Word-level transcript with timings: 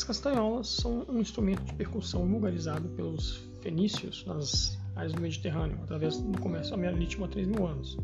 As, 0.00 0.04
as 0.04 0.04
castanholas 0.04 0.68
são 0.68 1.04
um 1.10 1.20
instrumento 1.20 1.62
de 1.62 1.74
percussão 1.74 2.26
vulgarizado 2.26 2.88
pelos 2.90 3.36
fenícios 3.60 4.24
nas 4.24 4.78
áreas 4.96 5.12
do 5.12 5.20
Mediterrâneo, 5.20 5.78
através 5.82 6.18
do 6.18 6.40
comércio 6.40 6.72
amerítimo 6.72 7.26
há 7.26 7.28
3 7.28 7.46
mil 7.46 7.66
anos. 7.66 7.98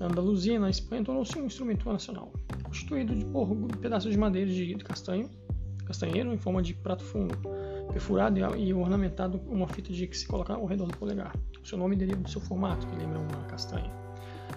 Na 0.00 0.06
Andaluzia, 0.06 0.58
na 0.58 0.70
Espanha, 0.70 1.04
tornou-se 1.04 1.38
um 1.38 1.44
instrumento 1.44 1.86
nacional, 1.92 2.32
constituído 2.62 3.14
de 3.14 3.76
pedaços 3.76 4.12
de 4.12 4.16
madeira 4.16 4.50
de 4.50 4.76
castanho, 4.76 5.28
castanheiro 5.84 6.32
em 6.32 6.38
forma 6.38 6.62
de 6.62 6.72
prato 6.72 7.04
fundo, 7.04 7.36
perfurado 7.92 8.38
e 8.56 8.72
ornamentado 8.72 9.38
com 9.38 9.54
uma 9.54 9.68
fita 9.68 9.92
de 9.92 10.06
que 10.06 10.16
se 10.16 10.26
coloca 10.26 10.54
ao 10.54 10.64
redor 10.64 10.86
do 10.86 10.96
polegar. 10.96 11.36
O 11.62 11.66
seu 11.66 11.76
nome 11.76 11.96
deriva 11.96 12.22
do 12.22 12.30
seu 12.30 12.40
formato, 12.40 12.86
que 12.86 12.96
lembra 12.96 13.18
uma 13.18 13.44
castanha. 13.44 14.05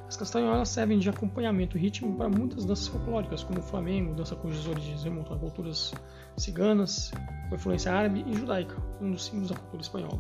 As 0.08 0.18
castanholas 0.18 0.70
servem 0.70 0.98
de 0.98 1.10
acompanhamento 1.10 1.78
rítmico 1.78 2.16
para 2.18 2.30
muitas 2.30 2.66
danças 2.66 2.88
folclóricas, 2.88 3.44
como 3.44 3.60
o 3.60 3.64
flamengo, 3.64 4.16
dança 4.16 4.36
cujas 4.36 4.66
origens 4.68 5.04
remontam 5.04 5.36
a 5.36 5.40
culturas 5.40 5.94
ciganas, 6.36 7.12
com 7.48 7.56
influência 7.56 7.94
árabe 7.94 8.24
e 8.28 8.34
judaica, 8.34 8.76
um 9.00 9.12
dos 9.12 9.26
símbolos 9.26 9.50
da 9.50 9.56
cultura 9.56 9.82
espanhola. 9.82 10.20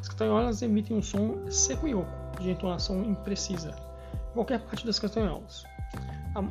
As 0.00 0.08
castanholas 0.08 0.62
emitem 0.62 0.96
um 0.96 1.02
som 1.02 1.48
seco 1.50 1.86
e 1.86 1.94
oco, 1.94 2.10
de 2.40 2.50
entonação 2.50 3.04
imprecisa, 3.04 3.70
em 4.30 4.34
qualquer 4.34 4.60
parte 4.60 4.86
das 4.86 4.98
castanholas, 4.98 5.64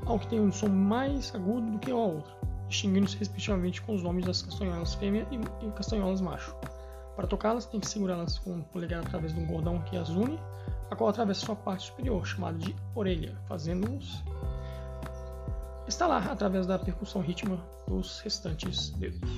ao 0.06 0.20
que 0.20 0.28
tem 0.28 0.40
um 0.40 0.52
som 0.52 0.70
mais 0.70 1.34
agudo 1.34 1.72
do 1.72 1.80
que 1.80 1.92
a 1.92 1.96
outra, 1.96 2.32
distinguindo-se 2.68 3.18
respectivamente 3.18 3.82
com 3.82 3.96
os 3.96 4.04
nomes 4.04 4.26
das 4.26 4.42
castanholas 4.42 4.94
fêmea 4.94 5.28
e 5.32 5.72
castanholas 5.72 6.22
macho. 6.22 6.56
Para 7.16 7.28
tocá-las, 7.28 7.66
tem 7.66 7.80
que 7.80 7.88
segurá-las 7.90 8.40
com 8.40 8.60
o 8.60 8.64
polegar 8.64 9.02
através 9.02 9.34
de 9.34 9.40
um 9.42 9.48
cordão 9.48 9.82
que 9.82 9.98
as 9.98 10.10
une, 10.10 10.40
a 10.90 10.96
qual 10.96 11.10
atravessa 11.10 11.46
sua 11.46 11.56
parte 11.56 11.88
superior, 11.88 12.26
chamada 12.26 12.58
de 12.58 12.76
orelha, 12.96 13.38
fazendo-os 13.48 14.24
estalar 15.88 16.30
através 16.30 16.68
da 16.68 16.78
percussão 16.78 17.22
rítmica 17.22 17.62
dos 17.88 18.20
restantes 18.20 18.92
dedos. 18.92 19.30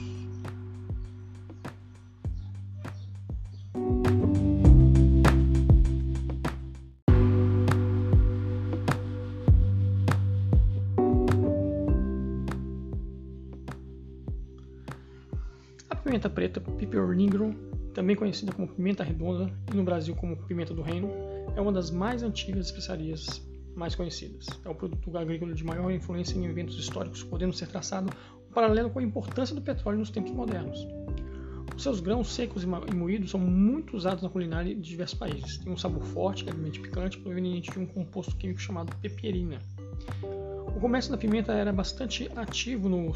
A 15.89 15.95
pimenta 15.95 16.29
preta, 16.29 16.59
Piper 16.59 17.07
nigrum, 17.15 17.53
também 17.93 18.15
conhecida 18.15 18.51
como 18.51 18.67
pimenta 18.67 19.03
redonda 19.03 19.49
e 19.71 19.75
no 19.75 19.83
Brasil 19.83 20.15
como 20.15 20.35
pimenta 20.35 20.73
do 20.73 20.81
reino, 20.81 21.30
é 21.55 21.61
uma 21.61 21.71
das 21.71 21.91
mais 21.91 22.23
antigas 22.23 22.67
especiarias 22.67 23.41
mais 23.75 23.95
conhecidas. 23.95 24.47
É 24.65 24.69
o 24.69 24.75
produto 24.75 25.17
agrícola 25.17 25.53
de 25.53 25.63
maior 25.63 25.91
influência 25.91 26.37
em 26.37 26.45
eventos 26.45 26.77
históricos, 26.77 27.23
podendo 27.23 27.53
ser 27.53 27.67
traçado 27.67 28.11
um 28.49 28.53
paralelo 28.53 28.89
com 28.89 28.99
a 28.99 29.03
importância 29.03 29.55
do 29.55 29.61
petróleo 29.61 29.99
nos 29.99 30.09
tempos 30.09 30.31
modernos. 30.31 30.87
Os 31.75 31.83
seus 31.83 31.99
grãos 31.99 32.33
secos 32.33 32.63
e 32.63 32.95
moídos 32.95 33.31
são 33.31 33.39
muito 33.39 33.95
usados 33.95 34.21
na 34.21 34.29
culinária 34.29 34.75
de 34.75 34.81
diversos 34.81 35.17
países. 35.17 35.57
Tem 35.57 35.71
um 35.71 35.77
sabor 35.77 36.03
forte, 36.03 36.43
levemente 36.43 36.79
picante, 36.79 37.17
proveniente 37.17 37.71
de 37.71 37.79
um 37.79 37.85
composto 37.85 38.35
químico 38.35 38.59
chamado 38.59 38.95
pepierina. 38.97 39.57
O 40.67 40.79
comércio 40.79 41.11
da 41.11 41.17
pimenta 41.17 41.53
era 41.53 41.71
bastante 41.71 42.29
ativo 42.35 42.89
no, 42.89 43.11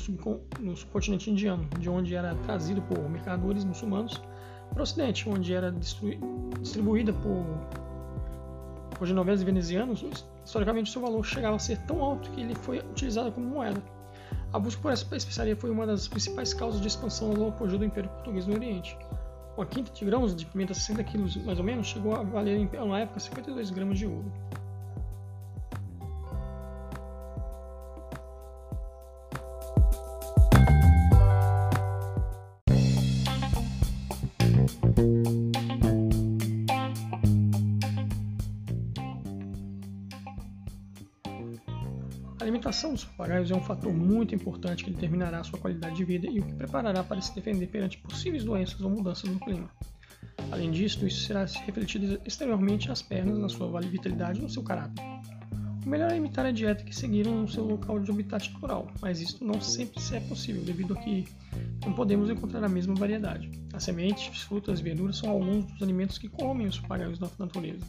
no 0.59 0.75
subcontinente 0.75 1.29
indiano, 1.29 1.67
de 1.79 1.89
onde 1.89 2.15
era 2.15 2.33
trazido 2.35 2.81
por 2.81 3.09
mercadores 3.09 3.63
muçulmanos 3.63 4.21
para 4.69 4.79
o 4.79 4.83
ocidente, 4.83 5.27
onde 5.29 5.53
era 5.53 5.71
distribuída 5.71 7.13
por 7.13 7.45
por 8.97 9.07
genoveses 9.07 9.41
e 9.41 9.45
venezianos, 9.45 10.03
historicamente 10.43 10.91
seu 10.91 11.01
valor 11.01 11.23
chegava 11.23 11.55
a 11.55 11.59
ser 11.59 11.77
tão 11.79 12.01
alto 12.01 12.29
que 12.31 12.41
ele 12.41 12.55
foi 12.55 12.79
utilizado 12.79 13.31
como 13.31 13.45
moeda. 13.45 13.81
A 14.53 14.59
busca 14.59 14.81
por 14.81 14.91
essa 14.91 15.03
especiaria 15.15 15.55
foi 15.55 15.69
uma 15.69 15.85
das 15.85 16.07
principais 16.07 16.53
causas 16.53 16.81
de 16.81 16.87
expansão 16.87 17.31
ao 17.31 17.49
apogeu 17.49 17.77
do 17.77 17.85
Império 17.85 18.09
Português 18.09 18.47
no 18.47 18.53
Oriente. 18.53 18.97
Uma 19.57 19.65
quinta 19.65 19.91
de 19.91 20.05
grãos 20.05 20.35
de 20.35 20.45
pimenta 20.45 20.73
60 20.73 21.03
kg 21.03 21.45
mais 21.45 21.59
ou 21.59 21.63
menos 21.63 21.87
chegou 21.87 22.15
a 22.15 22.23
valer 22.23 22.69
na 22.73 22.99
época 22.99 23.19
52 23.19 23.69
gramas 23.71 23.99
de 23.99 24.05
ouro. 24.05 24.31
Alimentação 42.39 42.93
dos 42.93 43.05
papagaios 43.05 43.51
é 43.51 43.55
um 43.55 43.61
fator 43.61 43.93
muito 43.93 44.35
importante 44.35 44.83
que 44.83 44.91
determinará 44.91 45.39
a 45.39 45.43
sua 45.43 45.59
qualidade 45.59 45.95
de 45.95 46.03
vida 46.03 46.27
e 46.27 46.39
o 46.39 46.43
que 46.43 46.53
preparará 46.53 47.03
para 47.03 47.21
se 47.21 47.33
defender 47.33 47.67
perante 47.67 47.97
possíveis 47.97 48.43
doenças 48.43 48.79
ou 48.81 48.89
mudanças 48.89 49.29
no 49.29 49.39
clima. 49.39 49.69
Além 50.51 50.71
disso, 50.71 51.05
isso 51.05 51.25
será 51.25 51.45
refletido 51.45 52.19
exteriormente 52.25 52.91
às 52.91 53.01
pernas, 53.01 53.37
na 53.37 53.49
sua 53.49 53.79
vitalidade 53.81 54.39
e 54.39 54.43
no 54.43 54.49
seu 54.49 54.63
caráter. 54.63 55.03
O 55.85 55.89
melhor 55.89 56.11
é 56.11 56.17
imitar 56.17 56.45
a 56.45 56.51
dieta 56.51 56.83
que 56.83 56.95
seguiram 56.95 57.41
no 57.41 57.47
seu 57.47 57.63
local 57.63 57.99
de 57.99 58.09
habitat 58.09 58.51
natural, 58.51 58.87
mas 59.01 59.21
isso 59.21 59.45
não 59.45 59.61
sempre 59.61 60.01
é 60.13 60.19
possível 60.19 60.63
devido 60.63 60.93
a 60.93 60.97
que 60.97 61.27
não 61.85 61.93
podemos 61.93 62.29
encontrar 62.29 62.63
a 62.63 62.69
mesma 62.69 62.95
variedade. 62.95 63.51
As 63.71 63.83
sementes, 63.83 64.43
frutas 64.43 64.79
e 64.79 64.83
verduras 64.83 65.17
são 65.17 65.29
alguns 65.29 65.65
dos 65.65 65.81
alimentos 65.83 66.17
que 66.17 66.27
comem 66.27 66.67
os 66.67 66.79
papagaios 66.79 67.19
na 67.19 67.29
natureza. 67.37 67.85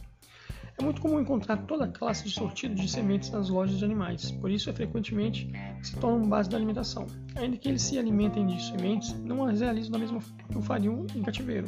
É 0.79 0.83
muito 0.83 1.01
comum 1.01 1.19
encontrar 1.19 1.57
toda 1.65 1.87
classe 1.87 2.23
de 2.23 2.29
sortido 2.29 2.75
de 2.75 2.87
sementes 2.87 3.31
nas 3.31 3.49
lojas 3.49 3.79
de 3.79 3.83
animais, 3.83 4.29
por 4.29 4.51
isso 4.51 4.69
é 4.69 4.73
frequentemente 4.73 5.51
se 5.81 5.95
tornam 5.95 6.29
base 6.29 6.47
da 6.47 6.55
alimentação. 6.55 7.07
Ainda 7.35 7.57
que 7.57 7.67
eles 7.67 7.81
se 7.81 7.97
alimentem 7.97 8.45
de 8.45 8.63
sementes, 8.63 9.11
não 9.21 9.43
as 9.43 9.59
realizam 9.59 9.93
da 9.93 9.97
mesma 9.97 10.21
forma 10.21 10.43
que 10.47 10.55
o 10.55 10.61
fariam 10.61 11.07
em 11.15 11.23
cativeiro. 11.23 11.67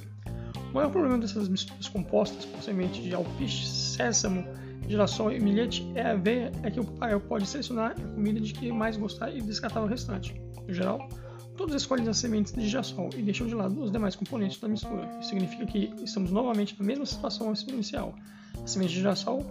O 0.70 0.76
maior 0.76 0.92
problema 0.92 1.18
dessas 1.18 1.50
misturas 1.50 1.90
compostas 1.90 2.46
por 2.46 2.62
sementes 2.62 3.04
de 3.04 3.16
alpiste, 3.16 3.68
sésamo, 3.68 4.46
girassol 4.88 5.32
e 5.32 5.40
milhete 5.40 5.92
é 5.96 6.04
a 6.04 6.16
veia 6.16 6.52
é 6.62 6.70
que 6.70 6.80
o 6.80 6.86
papagaio 6.86 7.20
pode 7.20 7.48
selecionar 7.48 7.94
a 7.94 8.14
comida 8.14 8.40
de 8.40 8.54
que 8.54 8.72
mais 8.72 8.96
gostar 8.96 9.36
e 9.36 9.42
descartar 9.42 9.82
o 9.82 9.88
restante. 9.88 10.40
No 10.68 10.72
geral, 10.72 11.10
todos 11.58 11.74
escolhem 11.74 12.08
as 12.08 12.18
sementes 12.18 12.54
de 12.54 12.68
girassol 12.68 13.10
e 13.18 13.24
deixam 13.24 13.48
de 13.48 13.56
lado 13.56 13.82
os 13.82 13.92
demais 13.92 14.16
componentes 14.16 14.60
da 14.60 14.68
mistura. 14.68 15.10
Isso 15.20 15.30
significa 15.30 15.66
que 15.66 15.92
estamos 16.04 16.30
novamente 16.30 16.80
na 16.80 16.86
mesma 16.86 17.08
situação 17.08 17.52
inicial 17.70 18.14
as 18.64 18.72
sementes 18.72 18.94
de 18.94 19.00
girassol 19.00 19.46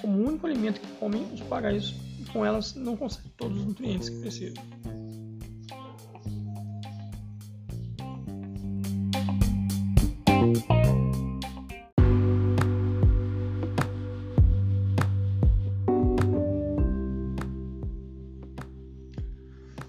como 0.00 0.18
o 0.18 0.28
único 0.28 0.46
alimento 0.46 0.80
que 0.80 0.92
comem 0.94 1.22
os 1.32 1.40
papagaios 1.40 1.94
com 2.32 2.44
elas 2.44 2.74
não 2.74 2.96
conseguem 2.96 3.32
todos 3.36 3.58
os 3.58 3.66
nutrientes 3.66 4.08
que 4.08 4.20
precisam. 4.20 4.62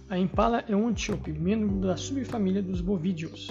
A 0.09 0.17
impala 0.17 0.63
é 0.67 0.75
um 0.75 0.89
antílope, 0.89 1.31
membro 1.31 1.79
da 1.79 1.95
subfamília 1.95 2.61
dos 2.61 2.81
bovídeos, 2.81 3.49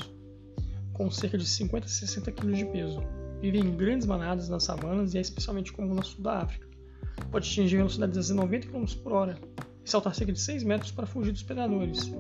com 0.92 1.10
cerca 1.10 1.38
de 1.38 1.46
50 1.46 1.86
a 1.86 1.88
60 1.88 2.32
kg 2.32 2.52
de 2.52 2.66
peso. 2.66 3.19
Vive 3.40 3.58
em 3.58 3.74
grandes 3.74 4.06
manadas 4.06 4.48
nas 4.48 4.64
savanas 4.64 5.14
e 5.14 5.18
é 5.18 5.20
especialmente 5.20 5.72
comum 5.72 5.94
no 5.94 6.04
sul 6.04 6.22
da 6.22 6.40
África. 6.40 6.68
Pode 7.30 7.48
atingir 7.48 7.76
velocidades 7.76 8.26
de 8.26 8.34
90 8.34 8.68
km 8.68 8.84
por 9.02 9.12
hora 9.12 9.38
e 9.84 9.90
saltar 9.90 10.14
cerca 10.14 10.32
de 10.32 10.40
6 10.40 10.62
metros 10.64 10.90
para 10.90 11.06
fugir 11.06 11.32
dos 11.32 11.42
predadores. 11.42 12.12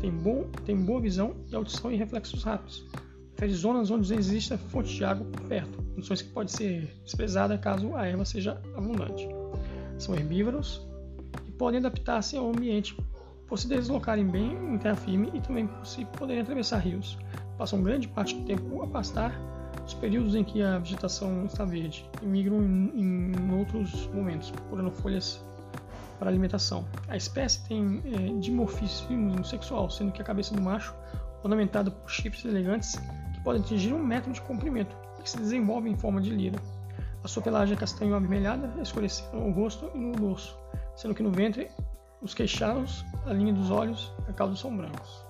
Tem, 0.00 0.10
bom, 0.10 0.44
tem 0.64 0.76
boa 0.76 1.00
visão 1.00 1.34
e 1.50 1.56
audição 1.56 1.90
e 1.90 1.96
reflexos 1.96 2.42
rápidos. 2.42 2.86
Prefere 3.34 3.54
zonas 3.54 3.90
onde 3.90 4.14
exista 4.14 4.56
fonte 4.56 4.94
de 4.94 5.04
água 5.04 5.26
por 5.26 5.42
perto, 5.42 5.82
condições 5.94 6.22
que 6.22 6.30
pode 6.30 6.52
ser 6.52 6.90
desprezada 7.04 7.58
caso 7.58 7.94
a 7.94 8.06
erva 8.06 8.24
seja 8.24 8.60
abundante. 8.74 9.28
São 9.98 10.14
herbívoros 10.14 10.86
e 11.46 11.50
podem 11.52 11.78
adaptar-se 11.78 12.36
ao 12.36 12.50
ambiente 12.50 12.96
por 13.46 13.58
se 13.58 13.68
deslocarem 13.68 14.26
bem 14.26 14.52
em 14.52 14.78
terra 14.78 14.96
firme 14.96 15.30
e 15.34 15.40
também 15.40 15.66
por 15.66 15.86
se 15.86 16.04
poderem 16.04 16.42
atravessar 16.42 16.78
rios. 16.78 17.18
Passam 17.56 17.82
grande 17.82 18.08
parte 18.08 18.34
do 18.34 18.44
tempo 18.44 18.82
a 18.82 18.86
pastar 18.86 19.38
os 19.86 19.94
períodos 19.94 20.34
em 20.34 20.42
que 20.42 20.62
a 20.62 20.78
vegetação 20.78 21.46
está 21.46 21.64
verde 21.64 22.04
e 22.20 22.26
migram 22.26 22.60
em, 22.60 23.32
em 23.32 23.58
outros 23.58 24.08
momentos, 24.08 24.50
procurando 24.50 24.90
folhas 24.90 25.44
para 26.18 26.28
alimentação. 26.28 26.84
A 27.08 27.16
espécie 27.16 27.66
tem 27.68 28.02
é, 28.04 28.40
dimorfismo 28.40 29.44
sexual, 29.44 29.88
sendo 29.88 30.12
que 30.12 30.20
a 30.20 30.24
cabeça 30.24 30.54
do 30.54 30.60
macho 30.60 30.94
ornamentada 31.42 31.90
por 31.90 32.10
chifres 32.10 32.44
elegantes 32.44 32.96
que 33.32 33.40
podem 33.44 33.62
atingir 33.62 33.92
um 33.92 34.04
metro 34.04 34.32
de 34.32 34.40
comprimento 34.40 34.96
e 35.18 35.22
que 35.22 35.30
se 35.30 35.38
desenvolvem 35.38 35.92
em 35.92 35.96
forma 35.96 36.20
de 36.20 36.30
lira. 36.30 36.58
A 37.22 37.28
sua 37.28 37.42
pelagem 37.42 37.76
é 37.76 37.78
castanho 37.78 38.14
avermelhada, 38.14 38.72
escurecendo 38.80 39.36
no 39.36 39.50
rosto 39.52 39.90
e 39.94 39.98
no 39.98 40.12
dorso, 40.12 40.58
sendo 40.96 41.14
que 41.14 41.22
no 41.22 41.30
ventre, 41.30 41.68
os 42.20 42.34
queixados, 42.34 43.04
a 43.24 43.32
linha 43.32 43.52
dos 43.52 43.70
olhos 43.70 44.12
e 44.26 44.30
a 44.30 44.32
cauda 44.32 44.56
são 44.56 44.76
brancos. 44.76 45.25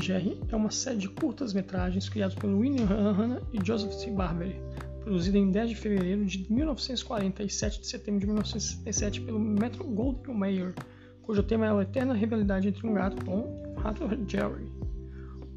Jerry 0.00 0.40
é 0.48 0.56
uma 0.56 0.70
série 0.70 0.96
de 0.96 1.08
curtas-metragens 1.08 2.08
criados 2.08 2.34
por 2.34 2.48
William 2.48 2.86
Hanna 2.86 3.42
e 3.52 3.64
Joseph 3.64 3.92
C. 3.92 4.10
Barbary, 4.10 4.60
produzida 5.00 5.36
em 5.36 5.50
10 5.50 5.70
de 5.70 5.76
fevereiro 5.76 6.24
de 6.24 6.50
1940 6.52 7.42
e 7.42 7.50
7 7.50 7.80
de 7.80 7.86
setembro 7.86 8.20
de 8.20 8.26
1967 8.26 9.20
pelo 9.20 9.38
Metro 9.38 9.84
Goldwyn 9.84 10.34
Mayer, 10.34 10.74
cujo 11.22 11.42
tema 11.42 11.66
é 11.66 11.70
a 11.70 11.82
eterna 11.82 12.14
rivalidade 12.14 12.68
entre 12.68 12.86
um 12.86 12.94
gato 12.94 13.24
Tom 13.24 13.62
e 13.64 13.68
um 13.70 13.74
rato 13.74 14.08
Jerry. 14.28 14.70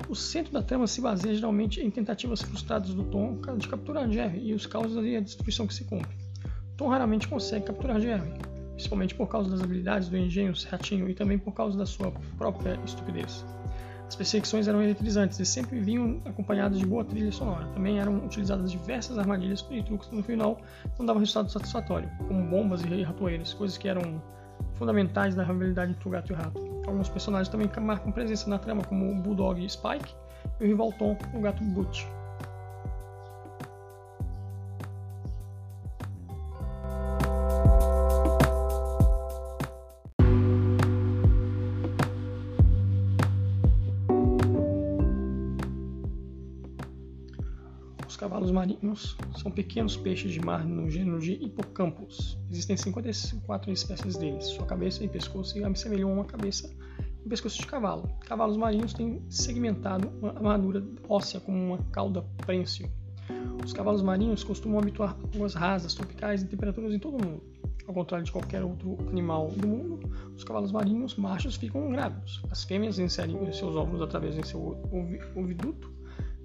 O 0.10 0.16
centro 0.16 0.54
da 0.54 0.62
trama 0.62 0.88
se 0.88 1.02
baseia 1.02 1.34
geralmente 1.34 1.82
em 1.82 1.90
tentativas 1.90 2.42
frustradas 2.42 2.94
do 2.94 3.04
Tom 3.06 3.40
de 3.58 3.68
capturar 3.68 4.10
Jerry 4.12 4.50
e 4.50 4.54
os 4.54 4.66
causas 4.66 5.04
e 5.06 5.16
a 5.16 5.22
destruição 5.22 5.66
que 5.66 5.74
se 5.74 5.84
cumpre. 5.86 6.16
Tom 6.76 6.90
raramente 6.90 7.28
consegue 7.28 7.66
capturar 7.66 8.00
Jerry, 8.02 8.34
principalmente 8.74 9.16
por 9.16 9.28
causa 9.28 9.50
das 9.50 9.62
habilidades 9.62 10.10
do 10.10 10.18
engenho 10.18 10.54
ratinho 10.70 11.10
e 11.10 11.14
também 11.14 11.40
por 11.40 11.54
causa 11.54 11.78
da 11.78 11.86
sua 11.86 12.12
própria 12.38 12.80
estupidez. 12.86 13.46
As 14.08 14.16
perseguições 14.16 14.68
eram 14.68 14.82
eletrizantes 14.82 15.40
e 15.40 15.46
sempre 15.46 15.80
vinham 15.80 16.22
acompanhadas 16.26 16.78
de 16.78 16.86
boa 16.86 17.04
trilha 17.04 17.32
sonora. 17.32 17.66
Também 17.74 18.00
eram 18.00 18.18
utilizadas 18.18 18.72
diversas 18.72 19.18
armadilhas 19.18 19.66
e 19.72 19.82
truques 19.82 20.08
que 20.08 20.16
no 20.16 20.24
final 20.24 20.60
não 20.98 21.06
davam 21.06 21.20
resultado 21.20 21.52
satisfatório, 21.52 22.10
como 22.28 22.44
bombas 22.44 22.82
e 22.82 23.04
ratoeiras, 23.04 23.54
coisas 23.54 23.78
que 23.78 23.88
eram 23.88 24.22
fundamentais 24.76 25.36
na 25.36 25.44
rivalidade 25.44 25.92
entre 25.92 26.08
o 26.08 26.12
gato 26.12 26.32
e 26.32 26.34
o 26.34 26.38
rato. 26.38 26.62
Alguns 26.88 27.10
personagens 27.10 27.50
também 27.50 27.70
marcam 27.82 28.12
presença 28.12 28.50
na 28.50 28.60
trama, 28.60 28.84
como 28.84 29.12
o 29.12 29.16
Bulldog 29.16 29.68
Spike 29.68 30.14
e 30.60 30.64
o 30.64 30.68
rival 30.68 30.94
Tom, 30.94 31.18
o 31.34 31.42
gato 31.42 31.64
Butch. 31.64 32.06
Marinhos 48.66 49.16
são 49.38 49.52
pequenos 49.52 49.96
peixes 49.96 50.32
de 50.32 50.44
mar 50.44 50.66
no 50.66 50.90
gênero 50.90 51.20
de 51.20 51.34
Hippocampus. 51.34 52.36
Existem 52.50 52.76
54 52.76 53.72
espécies 53.72 54.16
deles. 54.16 54.46
Sua 54.46 54.66
cabeça 54.66 55.04
e 55.04 55.08
pescoço 55.08 55.52
se 55.52 55.64
assemelham 55.64 56.10
a 56.10 56.14
uma 56.14 56.26
cabeça 56.26 56.74
e 57.24 57.30
pescoço 57.30 57.60
de 57.60 57.68
cavalo. 57.68 58.10
Cavalos 58.22 58.58
marinhos 58.58 58.94
têm 58.94 59.22
segmentado 59.30 60.12
uma 60.20 60.32
armadura 60.32 60.84
óssea 61.08 61.40
com 61.40 61.52
uma 61.52 61.78
cauda 61.92 62.24
prênsil. 62.38 62.90
Os 63.64 63.72
cavalos 63.72 64.02
marinhos 64.02 64.44
costumam 64.44 64.80
habituar 64.80 65.16
águas 65.36 65.54
rasas, 65.54 65.94
tropicais 65.94 66.42
e 66.42 66.48
temperaturas 66.48 66.92
em 66.92 66.98
todo 66.98 67.18
o 67.18 67.24
mundo. 67.24 67.44
Ao 67.88 67.94
contrário 67.94 68.26
de 68.26 68.32
qualquer 68.32 68.64
outro 68.64 68.98
animal 69.08 69.52
do 69.52 69.68
mundo, 69.68 70.00
os 70.36 70.44
cavalos 70.44 70.72
marinhos 70.72 71.16
machos 71.16 71.56
ficam 71.56 71.88
grávidos. 71.92 72.42
As 72.50 72.64
fêmeas 72.64 72.98
inserem 72.98 73.38
seus 73.54 73.76
óvulos 73.76 74.02
através 74.02 74.36
de 74.36 74.48
seu 74.48 74.76
oviduto 75.36 75.94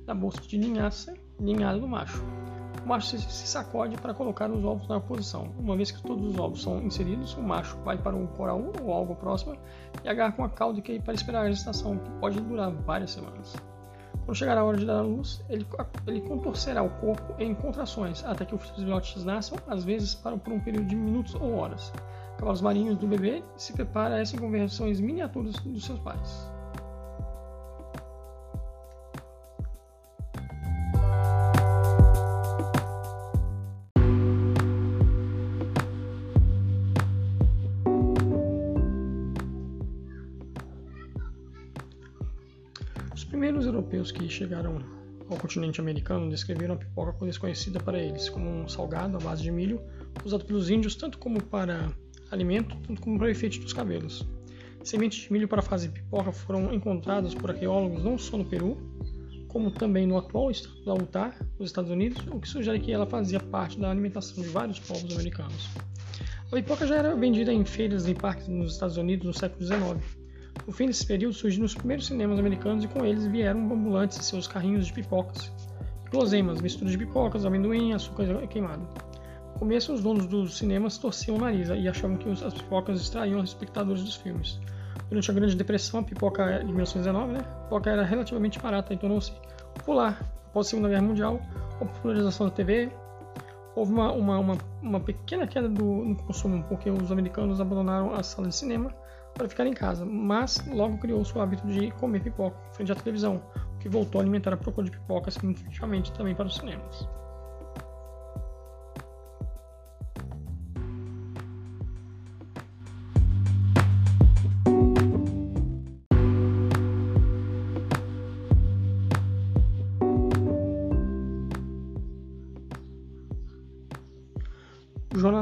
na 0.06 0.14
bolsa 0.14 0.42
de 0.42 0.58
ninhaça 0.58 1.14
ninhada 1.40 1.78
do 1.78 1.88
macho. 1.88 2.22
O 2.84 2.88
macho 2.88 3.18
se 3.18 3.46
sacode 3.46 3.96
para 3.98 4.14
colocar 4.14 4.50
os 4.50 4.64
ovos 4.64 4.88
na 4.88 5.00
posição. 5.00 5.48
Uma 5.58 5.76
vez 5.76 5.90
que 5.90 6.02
todos 6.02 6.24
os 6.24 6.38
ovos 6.38 6.62
são 6.62 6.80
inseridos, 6.82 7.34
o 7.34 7.42
macho 7.42 7.76
vai 7.84 7.98
para 7.98 8.16
um 8.16 8.26
coral 8.26 8.72
ou 8.82 8.92
algo 8.92 9.14
próximo 9.14 9.56
e 10.02 10.08
agarra 10.08 10.32
com 10.32 10.44
a 10.44 10.48
cauda 10.48 10.80
que 10.80 10.98
para 11.00 11.14
esperar 11.14 11.46
a 11.46 11.50
gestação, 11.50 11.98
que 11.98 12.10
pode 12.20 12.40
durar 12.40 12.70
várias 12.70 13.10
semanas. 13.10 13.54
Quando 14.24 14.36
chegar 14.36 14.56
a 14.56 14.64
hora 14.64 14.76
de 14.76 14.86
dar 14.86 14.98
a 14.98 15.02
luz, 15.02 15.42
ele, 15.48 15.66
ele 16.06 16.20
contorcerá 16.22 16.82
o 16.82 16.90
corpo 16.90 17.34
em 17.38 17.54
contrações 17.54 18.24
até 18.24 18.44
que 18.44 18.54
os 18.54 18.70
filhotes 18.70 19.24
nasçam, 19.24 19.58
às 19.66 19.84
vezes 19.84 20.14
para 20.14 20.36
por 20.36 20.52
um 20.52 20.60
período 20.60 20.86
de 20.86 20.96
minutos 20.96 21.34
ou 21.34 21.54
horas. 21.56 21.92
Cavalos 22.38 22.60
marinhos 22.62 22.96
do 22.96 23.06
bebê 23.06 23.42
se 23.56 23.72
prepara 23.72 24.14
a 24.14 24.20
essas 24.20 24.38
conversões 24.38 25.00
miniaturas 25.00 25.54
dos 25.56 25.84
seus 25.84 25.98
pais. 25.98 26.50
Europeus 44.00 44.10
que 44.10 44.28
chegaram 44.28 44.82
ao 45.28 45.36
continente 45.36 45.80
americano 45.80 46.28
descreveram 46.30 46.74
a 46.74 46.76
pipoca 46.78 47.24
desconhecida 47.24 47.78
para 47.78 47.98
eles 47.98 48.28
como 48.28 48.48
um 48.48 48.68
salgado 48.68 49.16
à 49.16 49.20
base 49.20 49.42
de 49.42 49.50
milho 49.50 49.80
usado 50.24 50.44
pelos 50.44 50.70
índios 50.70 50.96
tanto 50.96 51.18
como 51.18 51.42
para 51.42 51.92
alimento, 52.30 52.76
tanto 52.86 53.00
como 53.00 53.18
para 53.18 53.30
efeito 53.30 53.60
dos 53.60 53.72
cabelos. 53.72 54.26
Sementes 54.82 55.24
de 55.24 55.32
milho 55.32 55.46
para 55.46 55.62
fazer 55.62 55.90
pipoca 55.90 56.32
foram 56.32 56.72
encontradas 56.72 57.34
por 57.34 57.50
arqueólogos 57.50 58.02
não 58.02 58.16
só 58.16 58.36
no 58.36 58.44
Peru, 58.44 58.78
como 59.46 59.70
também 59.70 60.06
no 60.06 60.16
atual 60.16 60.50
estado 60.50 60.84
da 60.84 60.94
Utah, 60.94 61.34
nos 61.58 61.68
Estados 61.68 61.90
Unidos, 61.90 62.24
o 62.28 62.40
que 62.40 62.48
sugere 62.48 62.80
que 62.80 62.92
ela 62.92 63.06
fazia 63.06 63.40
parte 63.40 63.78
da 63.78 63.90
alimentação 63.90 64.42
de 64.42 64.48
vários 64.48 64.78
povos 64.78 65.12
americanos. 65.12 65.68
A 66.50 66.56
pipoca 66.56 66.86
já 66.86 66.96
era 66.96 67.14
vendida 67.14 67.52
em 67.52 67.64
feiras 67.64 68.08
e 68.08 68.14
parques 68.14 68.48
nos 68.48 68.72
Estados 68.72 68.96
Unidos 68.96 69.26
no 69.26 69.34
século 69.34 69.64
XIX. 69.64 70.19
No 70.70 70.76
fim 70.76 70.86
desse 70.86 71.04
período 71.04 71.34
surgiram 71.34 71.66
os 71.66 71.74
primeiros 71.74 72.06
cinemas 72.06 72.38
americanos 72.38 72.84
e 72.84 72.86
com 72.86 73.04
eles 73.04 73.26
vieram 73.26 73.60
ambulantes 73.72 74.18
e 74.18 74.22
seus 74.22 74.46
carrinhos 74.46 74.86
de 74.86 74.92
pipocas, 74.92 75.50
guloseimas, 76.12 76.60
misturas 76.60 76.92
de 76.92 76.98
pipocas, 76.98 77.44
amendoim, 77.44 77.92
açúcar 77.92 78.46
queimado. 78.46 78.86
No 79.52 79.58
começo, 79.58 79.92
os 79.92 80.00
donos 80.00 80.28
dos 80.28 80.56
cinemas 80.56 80.96
torciam 80.96 81.38
o 81.38 81.40
nariz 81.40 81.70
e 81.70 81.88
achavam 81.88 82.16
que 82.16 82.30
as 82.30 82.54
pipocas 82.54 83.00
distraíam 83.00 83.40
os 83.40 83.48
espectadores 83.48 84.04
dos 84.04 84.14
filmes. 84.14 84.60
Durante 85.08 85.28
a 85.28 85.34
Grande 85.34 85.56
Depressão, 85.56 85.98
a 85.98 86.02
pipoca 86.04 86.60
de 86.60 86.66
1919, 86.66 87.32
né, 87.32 87.40
a 87.40 87.62
pipoca 87.64 87.90
era 87.90 88.04
relativamente 88.04 88.60
barata 88.60 88.94
e 88.94 88.96
tornou-se 88.96 89.32
popular. 89.74 90.24
Após 90.50 90.68
a 90.68 90.70
Segunda 90.70 90.88
Guerra 90.88 91.02
Mundial, 91.02 91.40
a 91.80 91.84
popularização 91.84 92.46
da 92.46 92.52
TV, 92.52 92.92
houve 93.74 93.92
uma, 93.92 94.12
uma, 94.12 94.38
uma, 94.38 94.58
uma 94.80 95.00
pequena 95.00 95.48
queda 95.48 95.68
do, 95.68 95.84
no 95.84 96.14
consumo, 96.14 96.62
porque 96.68 96.88
os 96.88 97.10
americanos 97.10 97.60
abandonaram 97.60 98.14
as 98.14 98.28
salas 98.28 98.50
de 98.50 98.54
cinema 98.54 98.94
para 99.34 99.48
ficar 99.48 99.66
em 99.66 99.72
casa, 99.72 100.04
mas 100.04 100.64
logo 100.66 100.98
criou 100.98 101.22
o 101.22 101.40
hábito 101.40 101.66
de 101.66 101.90
comer 101.92 102.22
pipoca 102.22 102.56
frente 102.72 102.92
à 102.92 102.94
televisão, 102.94 103.42
o 103.74 103.78
que 103.78 103.88
voltou 103.88 104.20
a 104.20 104.24
alimentar 104.24 104.52
a 104.52 104.56
procura 104.56 104.86
de 104.86 104.92
pipoca 104.92 105.30
significativamente 105.30 106.12
também 106.12 106.34
para 106.34 106.46
os 106.46 106.56
cinemas. 106.56 107.08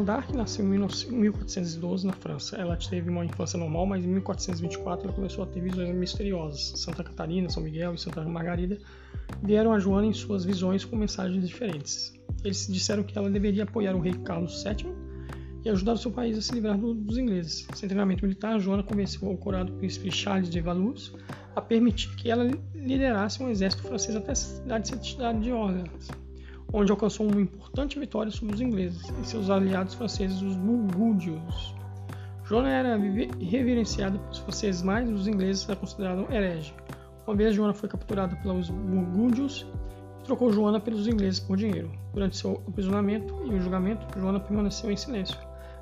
D'Arc 0.09 0.33
nasceu 0.33 0.65
em 0.65 0.69
1412 0.69 2.07
na 2.07 2.15
França. 2.15 2.57
Ela 2.57 2.79
teve 2.79 3.11
uma 3.11 3.27
infância 3.27 3.59
normal, 3.59 3.85
mas 3.85 4.03
em 4.03 4.09
1424 4.09 5.05
ela 5.05 5.13
começou 5.13 5.45
a 5.45 5.47
ter 5.47 5.61
visões 5.61 5.95
misteriosas. 5.95 6.73
Santa 6.77 7.05
Catarina, 7.05 7.51
São 7.51 7.63
Miguel 7.63 7.93
e 7.93 7.99
Santa 7.99 8.25
Margarida 8.25 8.79
vieram 9.43 9.71
a 9.71 9.79
Joana 9.79 10.07
em 10.07 10.15
suas 10.15 10.47
visões 10.47 10.83
com 10.83 10.97
mensagens 10.97 11.47
diferentes. 11.47 12.19
Eles 12.43 12.67
disseram 12.69 13.03
que 13.03 13.19
ela 13.19 13.29
deveria 13.29 13.65
apoiar 13.65 13.95
o 13.95 14.01
rei 14.01 14.15
Carlos 14.25 14.65
VII 14.65 14.91
e 15.63 15.69
ajudar 15.69 15.93
o 15.93 15.99
seu 15.99 16.11
país 16.11 16.39
a 16.39 16.41
se 16.41 16.55
livrar 16.55 16.79
dos 16.79 17.19
ingleses. 17.19 17.67
Sem 17.75 17.87
treinamento 17.87 18.25
militar, 18.25 18.59
Joana 18.59 18.83
convenceu 18.83 19.31
o 19.31 19.37
corado 19.37 19.75
príncipe 19.75 20.11
Charles 20.11 20.49
de 20.49 20.63
Valois 20.63 21.13
a 21.55 21.61
permitir 21.61 22.17
que 22.17 22.31
ela 22.31 22.51
liderasse 22.75 23.43
um 23.43 23.51
exército 23.51 23.83
francês 23.83 24.17
até 24.17 24.33
a 24.33 24.35
cidade 24.35 25.41
de 25.43 25.53
Orleans 25.53 26.09
onde 26.73 26.91
alcançou 26.91 27.27
uma 27.27 27.41
importante 27.41 27.99
vitória 27.99 28.31
sobre 28.31 28.55
os 28.55 28.61
ingleses 28.61 29.03
e 29.23 29.27
seus 29.27 29.51
aliados 29.51 29.95
franceses, 29.95 30.43
os 30.43 30.57
Burgúndios. 30.57 31.75
Joana 32.45 32.71
era 32.71 32.97
reverenciada 32.97 34.19
pelos 34.19 34.39
franceses, 34.39 34.83
mas 34.83 35.09
os 35.11 35.27
ingleses 35.27 35.69
a 35.69 35.77
consideravam 35.77 36.27
herege. 36.31 36.75
Uma 37.27 37.37
vez 37.37 37.55
Joana 37.55 37.75
foi 37.75 37.89
capturada 37.89 38.35
pelos 38.37 38.71
Burgúndios 38.71 39.67
e 40.21 40.25
trocou 40.25 40.51
Joana 40.51 40.81
pelos 40.81 41.07
ingleses 41.07 41.41
por 41.41 41.57
dinheiro. 41.57 41.91
Durante 42.15 42.37
seu 42.39 42.63
aprisionamento 42.67 43.35
e 43.45 43.55
o 43.55 43.61
julgamento, 43.61 44.07
Joana 44.19 44.41
permaneceu 44.41 44.91
em 44.91 44.97
silêncio, 44.97 45.39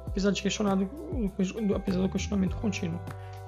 apesar, 0.06 0.32
de 0.32 0.42
questionado, 0.42 0.90
apesar 1.74 2.00
do 2.00 2.08
questionamento 2.08 2.56
contínuo. 2.56 2.98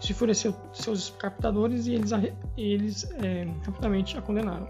Isso 0.00 0.12
enfureceu 0.12 0.54
seus 0.73 1.11
captadores 1.11 1.88
e 1.88 1.95
eles, 1.95 2.12
eles 2.57 3.11
é, 3.21 3.49
rapidamente 3.64 4.16
a 4.16 4.23
condenaram. 4.23 4.68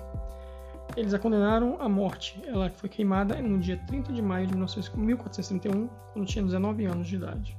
Eles 0.99 1.15
a 1.15 1.19
condenaram 1.21 1.81
à 1.81 1.89
morte. 1.89 2.43
Ela 2.45 2.71
foi 2.71 2.89
queimada 2.89 3.41
no 3.41 3.61
dia 3.61 3.77
30 3.87 4.13
de 4.13 4.21
maio 4.21 4.49
de 4.49 4.57
1431, 4.57 5.87
quando 6.13 6.27
tinha 6.27 6.45
19 6.45 6.87
anos 6.87 7.07
de 7.07 7.15
idade. 7.15 7.57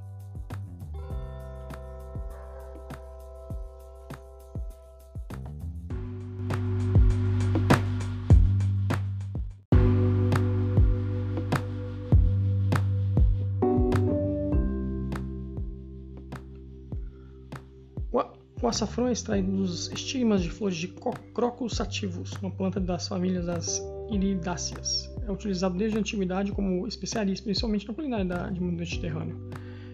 Açafrão 18.69 19.07
é 19.07 19.11
extraído 19.11 19.51
dos 19.51 19.91
estigmas 19.91 20.41
de 20.41 20.49
flores 20.49 20.77
de 20.77 20.87
Crocus 21.33 21.75
sativus, 21.75 22.31
uma 22.41 22.51
planta 22.51 22.79
das 22.79 23.07
famílias 23.07 23.45
das 23.45 23.81
iridáceas. 24.09 25.09
É 25.27 25.31
utilizado 25.31 25.77
desde 25.77 25.97
a 25.97 25.99
antiguidade 25.99 26.51
como 26.51 26.87
especialista, 26.87 27.43
principalmente 27.43 27.87
na 27.87 27.93
culinária 27.93 28.25
do 28.25 28.61
mundo 28.61 28.77
mediterrâneo. 28.77 29.49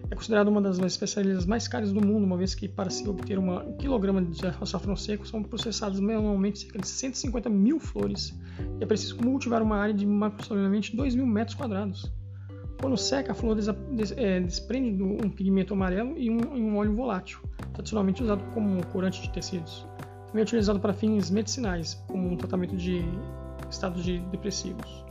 É 0.08 0.14
considerado 0.14 0.48
uma 0.48 0.60
das 0.60 0.78
especiarias 0.78 1.46
mais 1.46 1.66
caras 1.66 1.92
do 1.92 2.00
mundo, 2.00 2.24
uma 2.24 2.36
vez 2.36 2.54
que 2.54 2.68
para 2.68 2.90
se 2.90 3.08
obter 3.08 3.38
um 3.38 3.76
quilograma 3.76 4.22
de 4.22 4.46
açafrão 4.46 4.94
seco 4.94 5.26
são 5.26 5.42
processadas 5.42 5.98
manualmente 5.98 6.60
cerca 6.60 6.78
de 6.78 6.86
150 6.86 7.50
mil 7.50 7.80
flores 7.80 8.32
e 8.78 8.84
é 8.84 8.86
preciso 8.86 9.16
cultivar 9.16 9.62
uma 9.62 9.76
área 9.76 9.92
de 9.92 10.06
aproximadamente 10.22 10.94
2 10.94 11.16
mil 11.16 11.26
metros 11.26 11.56
quadrados. 11.56 12.10
Quando 12.80 12.96
seca, 12.96 13.32
a 13.32 13.34
flor 13.34 13.56
é, 14.16 14.40
desprende 14.40 15.02
um 15.02 15.30
pigmento 15.30 15.72
amarelo 15.72 16.16
e 16.16 16.30
um, 16.30 16.38
um, 16.54 16.76
óleo 16.76 16.94
volátil, 16.94 17.38
tradicionalmente 17.72 18.22
usado 18.22 18.44
como 18.52 18.84
corante 18.88 19.22
de 19.22 19.30
tecidos. 19.30 19.86
Também 20.26 20.40
é 20.40 20.42
utilizado 20.42 20.78
para 20.78 20.92
fins 20.92 21.30
medicinais, 21.30 21.94
como 22.06 22.28
um 22.28 22.36
tratamento 22.36 22.76
de 22.76 23.02
estados 23.70 24.04
de 24.04 24.18
depressivos. 24.30 25.05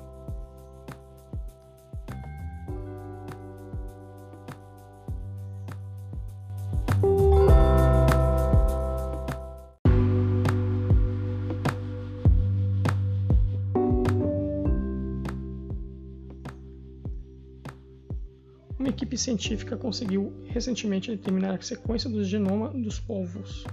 Equipe 19.16 19.18
científica 19.18 19.78
conseguiu 19.78 20.34
recentemente 20.46 21.10
determinar 21.12 21.56
a 21.56 21.62
sequência 21.62 22.10
do 22.10 22.24
genoma 22.24 22.70
dos 22.70 23.00
polvos, 23.00 23.64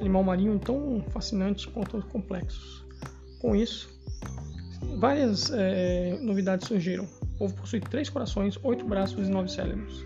animal 0.00 0.22
marinho 0.22 0.58
tão 0.58 1.02
fascinante 1.08 1.66
quanto 1.68 2.00
complexos. 2.08 2.84
Com 3.40 3.56
isso, 3.56 3.88
várias 4.98 5.50
é, 5.52 6.18
novidades 6.20 6.68
surgiram. 6.68 7.08
O 7.22 7.38
polvo 7.38 7.54
possui 7.56 7.80
três 7.80 8.08
corações, 8.08 8.58
oito 8.62 8.84
braços 8.84 9.28
e 9.28 9.30
nove 9.30 9.50
cérebros. 9.50 10.04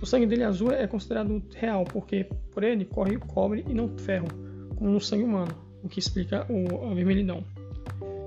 O 0.00 0.06
sangue 0.06 0.26
dele 0.26 0.44
azul 0.44 0.72
é 0.72 0.86
considerado 0.86 1.42
real 1.54 1.84
porque 1.84 2.26
por 2.50 2.64
ele 2.64 2.84
corre 2.84 3.18
cobre 3.18 3.64
e 3.68 3.74
não 3.74 3.88
ferro, 3.98 4.28
como 4.76 4.90
no 4.90 5.00
sangue 5.00 5.24
humano, 5.24 5.54
o 5.82 5.88
que 5.88 5.98
explica 5.98 6.46
o, 6.50 6.90
a 6.90 6.94
vermelhidão. 6.94 7.44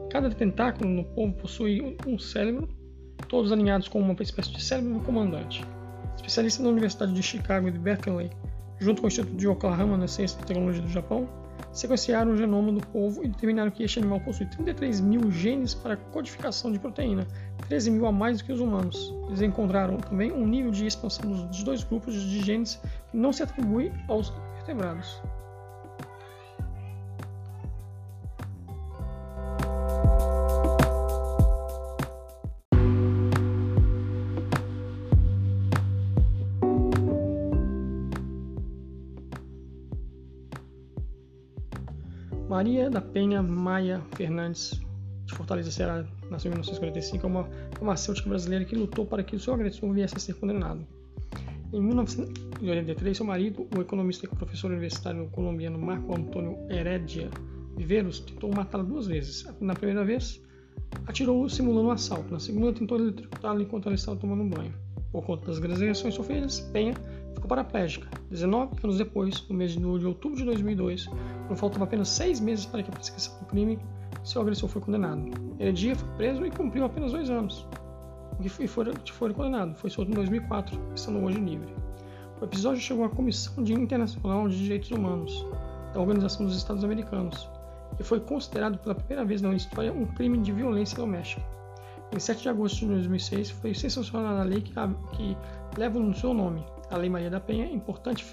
Cada 0.10 0.30
tentáculo 0.30 0.90
no 0.90 1.04
polvo 1.04 1.34
possui 1.34 1.96
um 2.08 2.18
cérebro 2.18 2.68
todos 3.28 3.52
alinhados 3.52 3.88
com 3.88 4.00
uma 4.00 4.14
espécie 4.20 4.52
de 4.52 4.64
cérebro 4.64 5.00
comandante. 5.02 5.64
Especialista 6.20 6.62
da 6.62 6.70
Universidade 6.70 7.14
de 7.14 7.24
Chicago 7.24 7.70
e 7.70 7.72
de 7.72 7.80
Berkeley, 7.80 8.30
junto 8.78 9.02
com 9.02 9.08
o 9.08 9.10
Instituto 9.10 9.36
de 9.38 9.48
Oklahoma 9.48 9.98
na 9.98 10.06
Ciência 10.06 10.38
e 10.38 10.46
Tecnologia 10.46 10.82
do 10.82 10.90
Japão, 10.90 11.30
sequenciaram 11.72 12.34
o 12.34 12.38
genoma 12.38 12.74
do 12.74 12.86
polvo 12.88 13.24
e 13.24 13.30
determinaram 13.30 13.72
que 13.72 13.84
este 13.84 14.00
animal 14.00 14.20
possui 14.20 14.46
33 14.48 15.00
mil 15.00 15.32
genes 15.32 15.74
para 15.74 15.96
codificação 15.96 16.74
de 16.74 16.78
proteína, 16.78 17.26
13 17.70 17.92
mil 17.92 18.06
a 18.06 18.12
mais 18.12 18.40
do 18.40 18.44
que 18.44 18.52
os 18.52 18.60
humanos. 18.60 19.14
Eles 19.28 19.42
encontraram 19.42 19.96
também 19.98 20.30
um 20.32 20.46
nível 20.46 20.72
de 20.72 20.86
expansão 20.86 21.48
dos 21.48 21.64
dois 21.64 21.86
grupos 21.86 22.14
de 22.14 22.42
genes 22.42 22.82
que 23.10 23.18
não 23.18 23.32
se 23.32 23.42
atribui 23.42 23.92
aos 24.10 24.30
vertebrados. 24.56 25.22
Maria 42.60 42.90
da 42.90 43.00
Penha 43.00 43.42
Maia 43.42 44.02
Fernandes, 44.18 44.82
de 45.26 45.34
Fortaleza, 45.34 45.72
Ceará, 45.72 46.06
nasceu 46.30 46.50
em 46.50 46.56
1945, 46.56 47.26
é 47.26 47.30
uma 47.30 47.50
farmacêutica 47.72 48.28
brasileira 48.28 48.66
que 48.66 48.76
lutou 48.76 49.06
para 49.06 49.24
que 49.24 49.34
o 49.34 49.40
seu 49.40 49.54
agressor 49.54 49.94
viesse 49.94 50.18
a 50.18 50.20
ser 50.20 50.34
condenado. 50.34 50.86
Em 51.72 51.82
1983, 51.82 53.16
seu 53.16 53.26
marido, 53.26 53.66
o 53.74 53.80
economista 53.80 54.26
e 54.26 54.30
professor 54.30 54.72
universitário 54.72 55.30
colombiano 55.30 55.80
Marco 55.80 56.14
Antônio 56.14 56.58
Heredia 56.70 57.30
Viveiros, 57.78 58.20
tentou 58.20 58.54
matá-la 58.54 58.84
duas 58.84 59.08
vezes. 59.08 59.48
Na 59.62 59.74
primeira 59.74 60.04
vez, 60.04 60.44
atirou 61.08 61.48
simulando 61.48 61.88
um 61.88 61.92
assalto. 61.92 62.30
Na 62.30 62.42
segunda, 62.42 62.74
tentou 62.74 63.00
eletrocutá-la 63.00 63.62
enquanto 63.62 63.86
ela 63.86 63.96
estava 63.96 64.18
tomando 64.18 64.44
banho. 64.54 64.74
Por 65.14 65.24
conta 65.24 65.46
das 65.46 65.60
agressões 65.60 66.14
sofridas, 66.14 66.60
Penha 66.74 66.94
ficou 67.34 67.48
paraplégica. 67.48 68.08
19 68.30 68.76
anos 68.84 68.98
depois, 68.98 69.48
no 69.48 69.56
mês 69.56 69.72
de 69.72 69.86
outubro 69.86 70.38
de 70.38 70.46
2002, 70.46 71.08
quando 71.48 71.58
faltava 71.58 71.84
apenas 71.84 72.10
seis 72.10 72.40
meses 72.40 72.66
para 72.66 72.84
que 72.84 72.90
a 72.90 72.94
prescrição 72.94 73.38
do 73.40 73.46
crime, 73.46 73.80
seu 74.24 74.42
agressor 74.42 74.70
foi 74.70 74.82
condenado. 74.82 75.30
Heredia 75.60 75.96
foi 75.96 76.10
preso 76.16 76.46
e 76.46 76.52
cumpriu 76.52 76.86
apenas 76.86 77.12
dois 77.12 77.30
anos. 77.30 77.68
O 78.34 78.42
que 78.42 78.50
foi, 78.50 78.68
foi, 78.68 78.94
foi 79.12 79.34
condenado 79.34 79.76
foi 79.76 79.90
solto 79.90 80.12
em 80.12 80.16
2004, 80.16 80.80
estando 80.96 81.24
hoje 81.24 81.40
livre. 81.40 81.74
O 82.40 82.46
episódio 82.46 82.80
chegou 82.80 83.04
à 83.04 83.10
Comissão 83.10 83.54
Internacional 83.66 84.48
de 84.48 84.58
Direitos 84.58 84.92
Humanos 84.92 85.46
da 85.94 86.00
Organização 86.00 86.46
dos 86.46 86.56
Estados 86.56 86.84
Americanos 86.84 87.50
e 88.00 88.04
foi 88.04 88.20
considerado 88.20 88.78
pela 88.78 88.96
primeira 88.96 89.26
vez 89.26 89.42
na 89.42 89.54
história 89.54 89.92
um 89.92 90.06
crime 90.06 90.38
de 90.38 90.52
violência 90.52 90.98
doméstica. 90.98 91.44
Em 92.12 92.20
7 92.20 92.42
de 92.42 92.50
agosto 92.50 92.80
de 92.80 92.88
2006, 92.88 93.50
foi 93.52 93.74
sancionada 93.76 94.42
a 94.42 94.44
lei 94.44 94.62
que, 94.62 94.74
que 95.12 95.38
leva 95.78 96.00
no 96.00 96.14
seu 96.16 96.34
nome, 96.34 96.64
a 96.90 96.98
Lei 96.98 97.10
Maria 97.10 97.30
da 97.30 97.40
Penha, 97.40 97.66
importante 97.72 98.26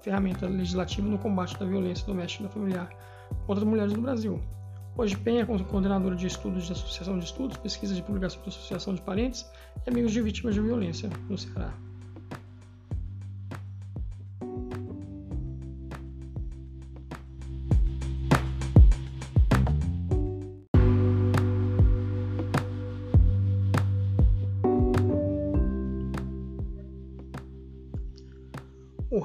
ferramenta 0.00 0.46
legislativa 0.46 1.06
no 1.08 1.18
combate 1.18 1.58
da 1.58 1.66
violência 1.66 2.06
doméstica 2.06 2.48
familiar 2.48 2.88
contra 3.46 3.64
as 3.64 3.68
mulheres 3.68 3.92
no 3.92 4.02
Brasil. 4.02 4.40
Hoje, 4.96 5.16
Penha 5.16 5.42
é 5.42 5.44
coordenadora 5.44 6.16
de 6.16 6.26
estudos 6.26 6.66
de 6.66 6.72
Associação 6.72 7.18
de 7.18 7.24
Estudos, 7.24 7.56
pesquisa 7.56 7.94
de 7.94 8.02
publicação 8.02 8.40
da 8.42 8.48
Associação 8.48 8.94
de 8.94 9.00
Parentes 9.00 9.48
e 9.86 9.90
Amigos 9.90 10.12
de 10.12 10.20
Vítimas 10.20 10.54
de 10.54 10.60
Violência 10.60 11.08
no 11.28 11.38
Ceará. 11.38 11.72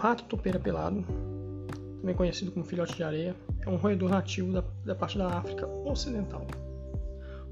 Rato 0.04 0.26
topeira 0.26 0.60
pelado, 0.60 1.02
também 2.02 2.14
conhecido 2.14 2.52
como 2.52 2.66
filhote 2.66 2.94
de 2.94 3.04
areia, 3.04 3.34
é 3.62 3.70
um 3.70 3.78
roedor 3.78 4.10
nativo 4.10 4.52
da, 4.52 4.62
da 4.84 4.94
parte 4.94 5.18
da 5.18 5.28
África 5.28 5.66
Ocidental. 5.66 6.46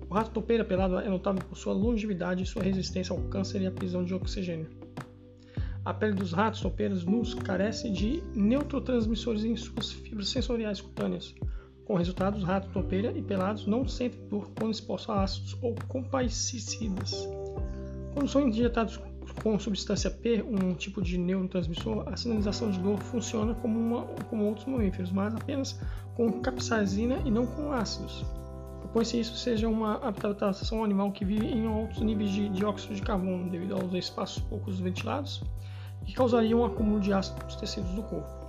O 0.10 0.14
rato 0.14 0.32
topeira 0.32 0.66
pelado 0.66 1.00
é 1.00 1.08
notável 1.08 1.42
por 1.48 1.58
sua 1.58 1.72
longevidade 1.72 2.44
e 2.44 2.46
sua 2.46 2.62
resistência 2.62 3.16
ao 3.16 3.22
câncer 3.30 3.62
e 3.62 3.68
à 3.68 3.72
prisão 3.72 4.04
de 4.04 4.14
oxigênio. 4.14 4.68
A 5.86 5.94
pele 5.94 6.12
dos 6.12 6.34
ratos 6.34 6.60
topeiras 6.60 7.06
nus 7.06 7.34
carece 7.34 7.90
de 7.90 8.22
neurotransmissores 8.36 9.46
em 9.46 9.56
suas 9.56 9.90
fibras 9.90 10.28
sensoriais 10.28 10.82
cutâneas. 10.82 11.34
Com 11.86 11.96
resultado, 11.96 12.36
os 12.36 12.44
ratos 12.44 12.70
topeira 12.74 13.18
e 13.18 13.22
pelados 13.22 13.66
não 13.66 13.88
sentem 13.88 14.28
dor 14.28 14.52
quando 14.60 14.74
expostos 14.74 15.10
a 15.10 15.24
ácidos 15.24 15.58
ou 15.62 15.74
compaicicidas. 15.88 17.26
Quando 18.14 18.28
são 18.28 18.46
injetados 18.46 19.00
com 19.42 19.58
substância 19.60 20.10
P, 20.10 20.44
um 20.44 20.74
tipo 20.74 21.02
de 21.02 21.18
neurotransmissor, 21.18 22.08
a 22.08 22.16
sinalização 22.16 22.70
de 22.70 22.80
dor 22.80 23.00
funciona 23.00 23.54
como, 23.56 23.80
uma, 23.80 24.06
como 24.30 24.46
outros 24.46 24.66
mamíferos, 24.66 25.12
mas 25.12 25.34
apenas 25.36 25.80
com 26.16 26.42
capsaicina 26.42 27.22
e 27.26 27.32
não 27.32 27.46
com 27.46 27.72
ácidos. 27.72 28.26
Propõe-se 28.82 29.20
isso 29.20 29.38
seja 29.38 29.70
uma 29.70 29.96
adaptação 30.06 30.84
animal 30.84 31.12
que 31.12 31.24
vive 31.24 31.48
em 31.48 31.66
altos 31.66 32.02
níveis 32.02 32.32
de 32.32 32.50
dióxido 32.50 32.96
de 32.96 33.02
carbono 33.02 33.50
devido 33.50 33.76
aos 33.76 33.94
espaços 33.94 34.44
poucos 34.44 34.80
ventilados 34.80 35.42
que 36.06 36.14
causariam 36.14 36.62
um 36.62 36.66
acúmulo 36.66 37.00
de 37.00 37.14
ácido 37.14 37.44
nos 37.46 37.56
tecidos 37.56 37.92
do 37.92 38.04
corpo. 38.04 38.41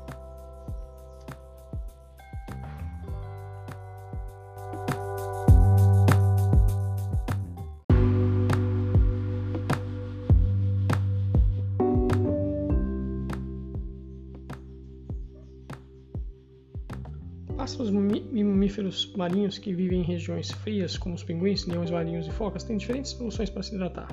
Pássaros 17.62 17.92
mamíferos 17.92 19.12
marinhos 19.16 19.56
que 19.56 19.72
vivem 19.72 20.00
em 20.00 20.02
regiões 20.02 20.50
frias, 20.50 20.98
como 20.98 21.14
os 21.14 21.22
pinguins, 21.22 21.64
leões 21.64 21.92
marinhos 21.92 22.26
e 22.26 22.30
focas, 22.32 22.64
têm 22.64 22.76
diferentes 22.76 23.12
soluções 23.12 23.48
para 23.50 23.62
se 23.62 23.72
hidratar. 23.72 24.08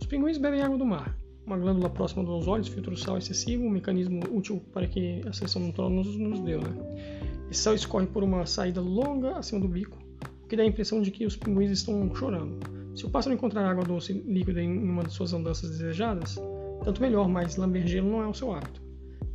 Os 0.00 0.06
pinguins 0.06 0.38
bebem 0.38 0.62
água 0.62 0.78
do 0.78 0.86
mar. 0.86 1.18
Uma 1.44 1.58
glândula 1.58 1.90
próxima 1.90 2.22
dos 2.22 2.46
olhos 2.46 2.68
filtra 2.68 2.94
o 2.94 2.96
sal 2.96 3.18
excessivo, 3.18 3.64
um 3.64 3.70
mecanismo 3.70 4.20
útil 4.30 4.62
para 4.72 4.86
que 4.86 5.20
a 5.26 5.32
seleção 5.32 5.62
natural 5.62 5.90
nos, 5.90 6.16
nos 6.16 6.38
deu. 6.38 6.60
Né? 6.60 6.70
Esse 7.50 7.62
sal 7.62 7.74
escorre 7.74 8.06
por 8.06 8.22
uma 8.22 8.46
saída 8.46 8.80
longa 8.80 9.38
acima 9.38 9.60
do 9.60 9.66
bico, 9.66 9.98
o 10.44 10.46
que 10.46 10.54
dá 10.54 10.62
a 10.62 10.66
impressão 10.66 11.02
de 11.02 11.10
que 11.10 11.26
os 11.26 11.34
pinguins 11.34 11.72
estão 11.72 12.14
chorando. 12.14 12.60
Se 12.94 13.04
o 13.04 13.10
pássaro 13.10 13.34
encontrar 13.34 13.68
água 13.68 13.82
doce 13.82 14.12
líquida 14.12 14.62
em 14.62 14.70
uma 14.70 15.02
de 15.02 15.12
suas 15.12 15.32
andanças 15.32 15.68
desejadas, 15.68 16.40
tanto 16.84 17.02
melhor, 17.02 17.28
mas 17.28 17.56
lamber 17.56 17.88
gelo 17.88 18.08
não 18.08 18.22
é 18.22 18.28
o 18.28 18.34
seu 18.34 18.54
hábito. 18.54 18.80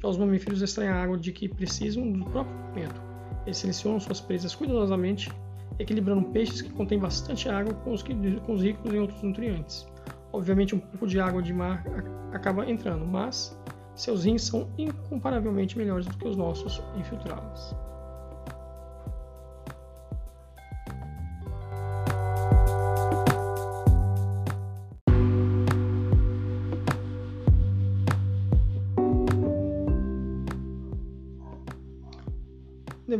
Já 0.02 0.08
os 0.08 0.18
mamíferos 0.18 0.62
extraem 0.62 0.90
a 0.90 1.04
água 1.04 1.18
de 1.18 1.34
que 1.34 1.50
precisam 1.50 2.10
do 2.10 2.24
próprio 2.24 2.56
momento. 2.56 3.09
Eles 3.46 3.58
selecionam 3.58 4.00
suas 4.00 4.20
presas 4.20 4.54
cuidadosamente, 4.54 5.32
equilibrando 5.78 6.30
peixes 6.30 6.62
que 6.62 6.70
contêm 6.70 7.00
bastante 7.00 7.50
água 7.50 7.74
com 7.74 7.94
os, 7.94 8.04
que, 8.04 8.14
com 8.42 8.54
os 8.54 8.62
ricos 8.62 8.94
em 8.94 9.00
outros 9.00 9.22
nutrientes. 9.22 9.88
Obviamente, 10.32 10.76
um 10.76 10.80
pouco 10.80 11.08
de 11.08 11.20
água 11.20 11.42
de 11.42 11.54
mar 11.54 11.84
acaba 12.32 12.70
entrando, 12.70 13.06
mas 13.06 13.58
seus 13.96 14.24
rins 14.24 14.44
são 14.44 14.70
incomparavelmente 14.78 15.78
melhores 15.78 16.06
do 16.06 16.18
que 16.18 16.28
os 16.28 16.38
nossos 16.38 16.82
infiltrados. 16.98 17.76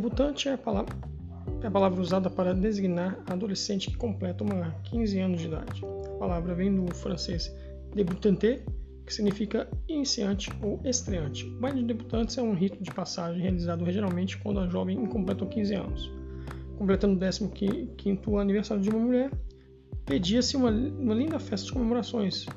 Debutante 0.10 0.50
é 0.50 0.54
a 0.54 0.58
palavra, 0.58 0.96
é 1.62 1.68
a 1.68 1.72
palavra 1.72 2.02
usada 2.02 2.32
para 2.32 2.52
designar 2.52 3.22
adolescente 3.28 3.92
que 3.92 3.96
completa 3.96 4.44
uma 4.44 4.72
15 4.86 5.20
anos 5.20 5.40
de 5.40 5.48
idade. 5.48 5.86
A 5.86 6.18
palavra 6.18 6.56
vem 6.56 6.74
do 6.74 6.92
francês 6.96 7.56
debutante, 7.94 8.64
que 9.06 9.14
significa 9.14 9.70
iniciante 9.88 10.50
ou 10.64 10.82
estreante. 10.84 11.46
O 11.46 11.60
baile 11.60 11.82
de 11.82 11.94
debutantes 11.94 12.40
é 12.40 12.42
um 12.42 12.56
rito 12.56 12.82
de 12.82 12.90
passagem 12.90 13.40
realizado 13.40 13.86
regionalmente 13.86 14.40
quando 14.40 14.60
a 14.60 14.68
jovem 14.68 15.06
completa 15.06 15.46
15 15.46 15.76
anos. 15.76 16.12
Completando 16.76 17.14
o 17.14 17.20
15º 17.20 18.42
aniversário 18.42 18.82
de 18.82 18.90
uma 18.90 19.00
mulher, 19.00 19.30
pedia-se 20.08 20.58
uma, 20.58 20.72
uma 20.72 21.14
linda 21.14 21.38
festa 21.38 21.68
de 21.68 21.74
comemorações, 21.74 22.48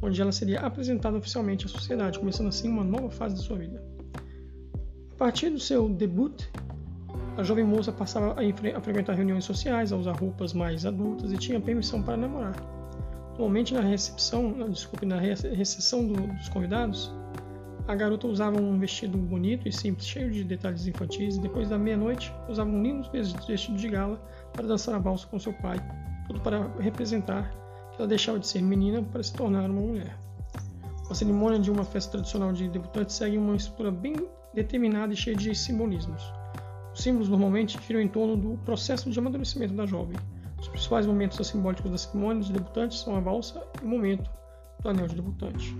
onde 0.00 0.20
ela 0.20 0.32
seria 0.32 0.60
apresentada 0.60 1.18
oficialmente 1.18 1.66
à 1.66 1.68
sociedade, 1.68 2.18
começando 2.18 2.48
assim 2.48 2.70
uma 2.70 2.82
nova 2.82 3.10
fase 3.10 3.34
da 3.34 3.42
sua 3.42 3.58
vida. 3.58 3.84
A 5.12 5.18
partir 5.18 5.50
do 5.50 5.58
seu 5.58 5.88
debut, 5.88 6.42
a 7.36 7.42
jovem 7.42 7.64
moça 7.64 7.92
passava 7.92 8.34
a, 8.34 8.80
frequentar 8.80 9.14
reuniões 9.14 9.44
sociais, 9.44 9.92
a 9.92 9.96
usar 9.96 10.12
roupas 10.12 10.54
mais 10.54 10.86
adultas 10.86 11.32
e 11.32 11.36
tinha 11.36 11.60
permissão 11.60 12.02
para 12.02 12.16
namorar. 12.16 12.54
Normalmente 13.30 13.74
na 13.74 13.82
recepção, 13.82 14.52
desculpe, 14.70 15.04
na 15.04 15.18
recepção 15.18 16.06
do, 16.06 16.14
dos 16.14 16.48
convidados, 16.48 17.12
a 17.86 17.94
garota 17.94 18.26
usava 18.26 18.58
um 18.58 18.78
vestido 18.78 19.18
bonito 19.18 19.68
e 19.68 19.72
simples, 19.72 20.08
cheio 20.08 20.30
de 20.30 20.42
detalhes 20.42 20.86
infantis, 20.86 21.36
e 21.36 21.40
depois 21.40 21.68
da 21.68 21.78
meia-noite 21.78 22.32
usava 22.48 22.70
um 22.70 22.82
lindo 22.82 23.08
vestido 23.46 23.76
de 23.76 23.88
gala 23.88 24.20
para 24.52 24.66
dançar 24.66 24.94
a 24.94 24.98
valsa 24.98 25.26
com 25.26 25.38
seu 25.38 25.52
pai, 25.52 25.78
tudo 26.26 26.40
para 26.40 26.66
representar 26.80 27.50
que 27.92 28.00
ela 28.00 28.08
deixava 28.08 28.38
de 28.38 28.46
ser 28.46 28.62
menina 28.62 29.02
para 29.02 29.22
se 29.22 29.32
tornar 29.34 29.70
uma 29.70 29.82
mulher. 29.82 30.16
A 31.08 31.14
cerimônia 31.14 31.58
de 31.58 31.70
uma 31.70 31.84
festa 31.84 32.12
tradicional 32.12 32.52
de 32.52 32.68
debutantes 32.68 33.14
segue 33.14 33.38
uma 33.38 33.54
estrutura 33.54 33.90
bem 33.90 34.16
determinada 34.52 35.12
e 35.12 35.16
cheia 35.16 35.36
de 35.36 35.54
simbolismos. 35.54 36.32
Os 36.96 37.02
símbolos 37.02 37.28
normalmente 37.28 37.78
giram 37.86 38.00
em 38.00 38.08
torno 38.08 38.38
do 38.38 38.56
processo 38.64 39.10
de 39.10 39.18
amadurecimento 39.18 39.74
da 39.74 39.84
jovem. 39.84 40.16
Os 40.58 40.66
principais 40.66 41.04
momentos 41.04 41.46
simbólicos 41.46 41.90
da 41.90 41.98
cerimônia 41.98 42.42
de 42.42 42.54
debutantes 42.54 43.00
são 43.00 43.14
a 43.14 43.20
valsa 43.20 43.62
e 43.82 43.84
o 43.84 43.88
momento 43.88 44.30
do 44.80 44.88
anel 44.88 45.06
de 45.06 45.14
debutante. 45.14 45.76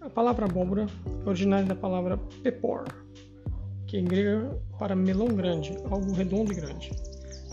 A 0.00 0.10
palavra 0.10 0.46
abóbora 0.46 0.86
é 1.24 1.28
originária 1.28 1.64
da 1.64 1.76
palavra 1.76 2.16
pepor, 2.42 3.03
que 3.86 4.00
grego 4.02 4.60
para 4.78 4.94
melão 4.94 5.28
grande, 5.28 5.76
algo 5.90 6.12
redondo 6.12 6.52
e 6.52 6.56
grande. 6.56 6.90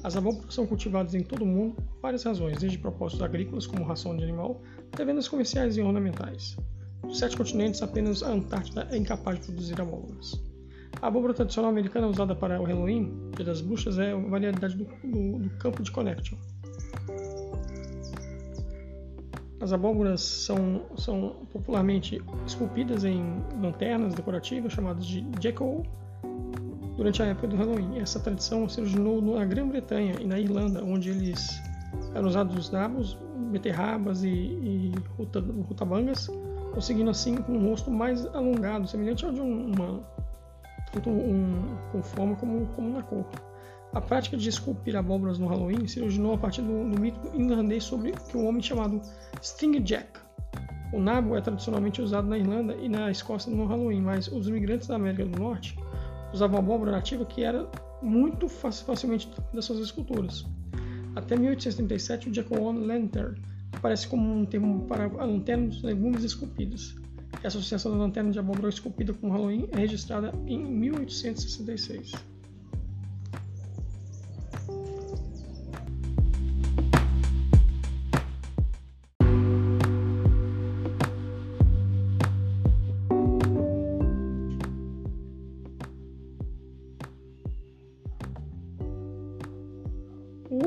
As 0.03 0.15
abóboras 0.15 0.53
são 0.53 0.65
cultivadas 0.65 1.13
em 1.13 1.21
todo 1.21 1.43
o 1.43 1.47
mundo 1.47 1.75
por 1.75 2.01
várias 2.01 2.23
razões, 2.23 2.57
desde 2.57 2.77
propósitos 2.77 3.23
agrícolas, 3.23 3.67
como 3.67 3.83
ração 3.83 4.17
de 4.17 4.23
animal, 4.23 4.61
até 4.91 5.05
vendas 5.05 5.27
comerciais 5.27 5.77
e 5.77 5.81
ornamentais. 5.81 6.57
Dos 7.03 7.19
sete 7.19 7.37
continentes, 7.37 7.81
apenas 7.81 8.23
a 8.23 8.31
Antártida 8.31 8.87
é 8.91 8.97
incapaz 8.97 9.39
de 9.39 9.45
produzir 9.45 9.79
abóboras. 9.79 10.41
A 11.01 11.07
abóbora 11.07 11.33
tradicional 11.33 11.69
americana 11.69 12.07
usada 12.07 12.35
para 12.35 12.59
o 12.59 12.63
Halloween, 12.63 13.31
Dia 13.35 13.45
das 13.45 13.61
Bruxas, 13.61 13.99
é 13.99 14.13
uma 14.13 14.29
variedade 14.29 14.75
do, 14.75 14.85
do, 14.85 15.39
do 15.39 15.49
campo 15.57 15.83
de 15.83 15.91
Connection. 15.91 16.37
As 19.59 19.71
abóboras 19.71 20.21
são, 20.21 20.81
são 20.97 21.45
popularmente 21.51 22.19
esculpidas 22.47 23.03
em 23.03 23.21
lanternas 23.61 24.15
decorativas 24.15 24.73
chamadas 24.73 25.05
de 25.05 25.21
jack-o 25.39 25.83
durante 27.01 27.23
a 27.23 27.25
época 27.25 27.47
do 27.47 27.55
Halloween. 27.55 27.99
Essa 27.99 28.19
tradição 28.19 28.69
se 28.69 28.79
originou 28.79 29.19
na 29.19 29.43
Grã-Bretanha 29.43 30.17
e 30.19 30.23
na 30.23 30.39
Irlanda, 30.39 30.83
onde 30.83 31.09
eles 31.09 31.59
eram 32.13 32.27
usados 32.27 32.55
os 32.55 32.69
nabos, 32.69 33.17
beterrabas 33.51 34.23
e, 34.23 34.29
e 34.29 34.93
rutabangas, 35.67 36.29
conseguindo 36.75 37.09
assim 37.09 37.39
um 37.49 37.67
rosto 37.67 37.89
mais 37.89 38.23
alongado, 38.35 38.87
semelhante 38.87 39.25
ao 39.25 39.31
de 39.31 39.41
uma 39.41 40.03
tanto 40.91 41.09
um, 41.09 41.75
com 41.91 42.03
forma 42.03 42.35
como, 42.35 42.67
como 42.75 42.93
na 42.93 43.01
cor. 43.01 43.25
A 43.93 43.99
prática 43.99 44.37
de 44.37 44.47
esculpir 44.47 44.95
abóboras 44.95 45.39
no 45.39 45.47
Halloween 45.47 45.87
se 45.87 45.99
originou 46.01 46.35
a 46.35 46.37
partir 46.37 46.61
do, 46.61 46.87
do 46.87 47.01
mito 47.01 47.19
irlandês 47.33 47.83
sobre 47.83 48.11
que 48.11 48.37
um 48.37 48.45
homem 48.45 48.61
chamado 48.61 49.01
Sting 49.41 49.81
Jack. 49.81 50.19
O 50.93 50.99
nabo 50.99 51.35
é 51.35 51.41
tradicionalmente 51.41 51.99
usado 51.99 52.27
na 52.27 52.37
Irlanda 52.37 52.75
e 52.75 52.87
na 52.87 53.09
Escócia 53.09 53.51
no 53.51 53.65
Halloween, 53.65 54.01
mas 54.01 54.27
os 54.27 54.47
imigrantes 54.47 54.87
da 54.87 54.97
América 54.97 55.25
do 55.25 55.39
Norte 55.39 55.75
usavam 56.33 56.59
abóbora 56.59 56.91
nativa 56.91 57.25
que 57.25 57.43
era 57.43 57.69
muito 58.01 58.47
facilmente 58.47 59.29
das 59.53 59.65
suas 59.65 59.79
esculturas. 59.79 60.45
Até 61.15 61.35
1877, 61.35 62.29
o 62.29 62.31
Jack-o' 62.31 62.71
Lantern 62.71 63.39
aparece 63.73 64.07
como 64.07 64.33
um 64.33 64.45
termo 64.45 64.85
para 64.87 65.05
a 65.05 65.25
lanterna 65.25 65.67
dos 65.67 65.83
legumes 65.83 66.23
esculpidos. 66.23 66.95
A 67.43 67.47
associação 67.47 67.91
da 67.91 67.97
lanterna 67.97 68.31
de 68.31 68.39
abóbora 68.39 68.69
esculpida 68.69 69.13
com 69.13 69.29
Halloween 69.29 69.67
é 69.71 69.77
registrada 69.77 70.33
em 70.47 70.59
1866. 70.63 72.11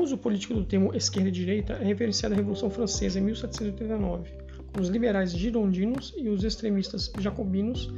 Uso 0.05 0.17
político 0.19 0.53
do 0.53 0.63
termo 0.63 0.95
esquerda 0.95 1.29
e 1.29 1.31
direita 1.31 1.73
é 1.73 1.83
referenciado 1.83 2.35
à 2.35 2.37
Revolução 2.37 2.69
Francesa 2.69 3.19
em 3.19 3.23
1789, 3.23 4.29
quando 4.71 4.83
os 4.83 4.89
liberais 4.89 5.31
girondinos 5.31 6.13
e 6.15 6.29
os 6.29 6.43
extremistas 6.43 7.11
jacobinos 7.19 7.91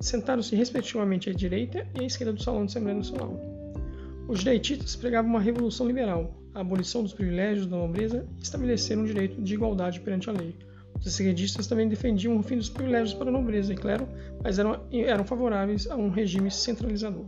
sentaram-se 0.00 0.54
respectivamente 0.54 1.28
à 1.28 1.32
direita 1.32 1.86
e 1.98 2.04
à 2.04 2.06
esquerda 2.06 2.32
do 2.32 2.42
Salão 2.42 2.64
de 2.64 2.70
Assembleia 2.70 2.98
Nacional. 2.98 3.40
Os 4.28 4.40
direitistas 4.40 4.94
pregavam 4.94 5.28
uma 5.28 5.40
revolução 5.40 5.86
liberal, 5.86 6.32
a 6.54 6.60
abolição 6.60 7.02
dos 7.02 7.12
privilégios 7.12 7.66
da 7.66 7.76
nobreza 7.76 8.24
e 8.38 8.42
estabeleceram 8.42 9.02
um 9.02 9.06
direito 9.06 9.42
de 9.42 9.54
igualdade 9.54 10.00
perante 10.00 10.30
a 10.30 10.32
lei. 10.32 10.54
Os 10.98 11.06
esquerdistas 11.06 11.66
também 11.66 11.88
defendiam 11.88 12.38
o 12.38 12.42
fim 12.42 12.56
dos 12.56 12.68
privilégios 12.68 13.14
para 13.14 13.28
a 13.28 13.32
nobreza, 13.32 13.72
e 13.72 13.76
claro, 13.76 14.08
mas 14.42 14.58
eram, 14.58 14.80
eram 14.92 15.24
favoráveis 15.24 15.88
a 15.88 15.96
um 15.96 16.08
regime 16.08 16.50
centralizador. 16.50 17.26